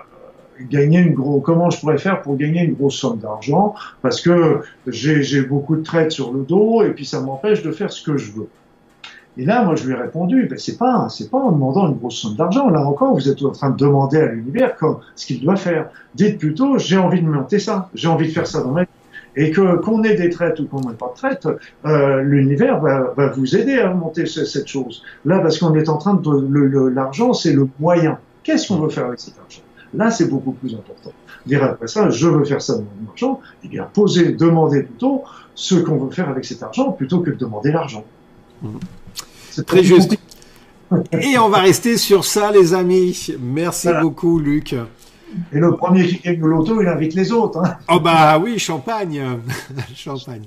gagner 0.70 1.00
une 1.00 1.14
grosse, 1.14 1.44
comment 1.44 1.70
je 1.70 1.80
pourrais 1.80 1.98
faire 1.98 2.22
pour 2.22 2.36
gagner 2.36 2.64
une 2.64 2.74
grosse 2.74 2.96
somme 2.96 3.20
d'argent, 3.20 3.76
parce 4.02 4.22
que 4.22 4.62
j'ai 4.88 5.42
beaucoup 5.42 5.76
de 5.76 5.84
traites 5.84 6.12
sur 6.12 6.34
le 6.34 6.42
dos, 6.44 6.84
et 6.84 6.92
puis 6.92 7.06
ça 7.06 7.22
m'empêche 7.22 7.62
de 7.64 7.72
faire 7.72 7.92
ce 7.92 8.04
que 8.04 8.18
je 8.18 8.32
veux. 8.32 8.50
Et 9.40 9.46
là, 9.46 9.64
moi, 9.64 9.76
je 9.76 9.86
lui 9.86 9.94
ai 9.94 9.96
répondu, 9.96 10.48
ben, 10.50 10.58
c'est 10.58 10.78
pas, 10.78 11.08
c'est 11.10 11.30
pas 11.30 11.38
en 11.38 11.52
demandant 11.52 11.88
une 11.88 11.98
grosse 11.98 12.16
somme 12.16 12.36
d'argent. 12.36 12.70
Là 12.70 12.82
encore, 12.82 13.14
vous 13.14 13.30
êtes 13.30 13.44
en 13.44 13.52
train 13.52 13.70
de 13.70 13.78
demander 13.78 14.18
à 14.18 14.26
l'univers 14.26 14.76
ce 15.16 15.26
qu'il 15.28 15.44
doit 15.44 15.56
faire. 15.56 15.90
Dites 16.16 16.40
plutôt, 16.40 16.80
j'ai 16.80 16.98
envie 16.98 17.22
de 17.22 17.28
monter 17.28 17.60
ça, 17.60 17.90
j'ai 17.94 18.08
envie 18.08 18.28
de 18.28 18.32
faire 18.32 18.48
ça 18.48 18.64
dans 18.64 18.72
ma 18.72 18.82
vie. 18.82 18.90
Et 19.40 19.52
que 19.52 19.78
qu'on 19.78 20.04
ait 20.04 20.16
des 20.16 20.32
traites 20.32 20.60
ou 20.60 20.66
qu'on 20.66 20.82
n'ait 20.82 20.96
pas 20.96 21.14
de 21.14 21.16
traites, 21.16 21.48
euh, 21.86 22.22
l'univers 22.24 22.82
va, 22.82 23.14
va, 23.16 23.30
vous 23.30 23.56
aider 23.56 23.76
à 23.76 23.94
monter 23.94 24.26
cette 24.26 24.68
chose. 24.68 25.04
Là, 25.26 25.40
parce 25.40 25.60
qu'on 25.60 25.76
est 25.76 25.90
en 25.90 25.98
train 25.98 26.16
de, 26.16 26.88
l'argent, 26.88 27.34
c'est 27.34 27.54
le 27.54 27.70
moyen. 27.80 28.18
Qu'est-ce 28.44 28.68
qu'on 28.68 28.80
veut 28.80 28.90
faire 28.90 29.06
avec 29.06 29.20
cet 29.20 29.38
argent? 29.38 29.62
Là, 29.94 30.10
c'est 30.10 30.28
beaucoup 30.28 30.54
plus 30.54 30.74
important. 30.74 31.12
Dire 31.46 31.64
après 31.64 31.88
ça, 31.88 32.10
je 32.10 32.28
veux 32.28 32.44
faire 32.46 32.62
ça 32.62 32.78
de 32.78 32.82
mon 32.82 33.12
argent, 33.12 33.40
eh 33.64 33.68
bien, 33.68 33.88
poser, 33.94 34.34
demander 34.34 34.84
plutôt 34.84 35.24
ce 35.54 35.76
qu'on 35.76 35.98
veut 35.98 36.12
faire 36.12 36.30
avec 36.30 36.44
cet 36.44 36.64
argent 36.64 36.92
plutôt 36.92 37.20
que 37.20 37.30
de 37.30 37.36
demander 37.36 37.72
l'argent. 37.72 38.04
Mmh. 38.64 38.70
Très 39.66 39.84
juste. 39.84 40.18
Et 41.12 41.38
on 41.38 41.50
va 41.50 41.60
rester 41.60 41.98
sur 41.98 42.26
ça, 42.26 42.52
les 42.52 42.74
amis. 42.74 43.36
Merci 43.40 43.90
beaucoup, 44.02 44.40
Luc. 44.40 44.76
Et 45.52 45.60
le 45.60 45.76
premier 45.76 46.06
qui 46.08 46.18
gagne 46.20 46.40
le 46.40 46.48
loto, 46.48 46.82
il 46.82 46.88
invite 46.88 47.14
les 47.14 47.32
autres. 47.32 47.60
Hein. 47.60 47.78
Oh 47.90 48.00
bah 48.00 48.40
oui, 48.40 48.60
champagne. 48.60 49.22
champagne. 49.96 50.44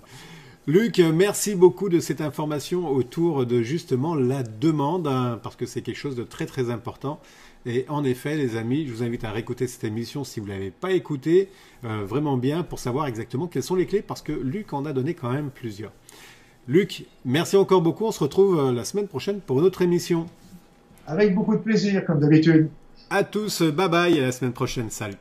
Luc, 0.66 0.98
merci 0.98 1.54
beaucoup 1.54 1.88
de 1.88 2.00
cette 2.00 2.20
information 2.20 2.88
autour 2.88 3.46
de 3.46 3.62
justement 3.62 4.14
la 4.14 4.42
demande, 4.42 5.06
hein, 5.06 5.40
parce 5.42 5.56
que 5.56 5.66
c'est 5.66 5.80
quelque 5.80 5.96
chose 5.96 6.16
de 6.16 6.22
très 6.22 6.46
très 6.46 6.70
important. 6.70 7.18
Et 7.66 7.84
en 7.88 8.04
effet, 8.04 8.36
les 8.36 8.56
amis, 8.56 8.86
je 8.86 8.92
vous 8.92 9.02
invite 9.02 9.24
à 9.24 9.32
réécouter 9.32 9.66
cette 9.66 9.84
émission 9.84 10.22
si 10.24 10.40
vous 10.40 10.46
ne 10.46 10.52
l'avez 10.52 10.70
pas 10.70 10.92
écoutée, 10.92 11.48
euh, 11.84 12.04
vraiment 12.06 12.36
bien, 12.36 12.62
pour 12.62 12.78
savoir 12.78 13.06
exactement 13.06 13.46
quelles 13.46 13.62
sont 13.62 13.74
les 13.74 13.86
clés, 13.86 14.02
parce 14.02 14.22
que 14.22 14.32
Luc 14.32 14.72
en 14.72 14.84
a 14.86 14.92
donné 14.92 15.14
quand 15.14 15.30
même 15.30 15.50
plusieurs. 15.50 15.92
Luc, 16.68 17.04
merci 17.24 17.56
encore 17.56 17.82
beaucoup. 17.82 18.04
On 18.04 18.12
se 18.12 18.20
retrouve 18.20 18.58
euh, 18.58 18.72
la 18.72 18.84
semaine 18.84 19.08
prochaine 19.08 19.40
pour 19.40 19.58
une 19.58 19.64
autre 19.64 19.82
émission. 19.82 20.26
Avec 21.06 21.34
beaucoup 21.34 21.56
de 21.56 21.60
plaisir, 21.60 22.04
comme 22.04 22.20
d'habitude. 22.20 22.70
À 23.12 23.24
tous, 23.24 23.62
bye 23.62 23.88
bye, 23.88 24.18
à 24.18 24.22
la 24.22 24.32
semaine 24.32 24.52
prochaine. 24.52 24.88
Salut. 24.88 25.16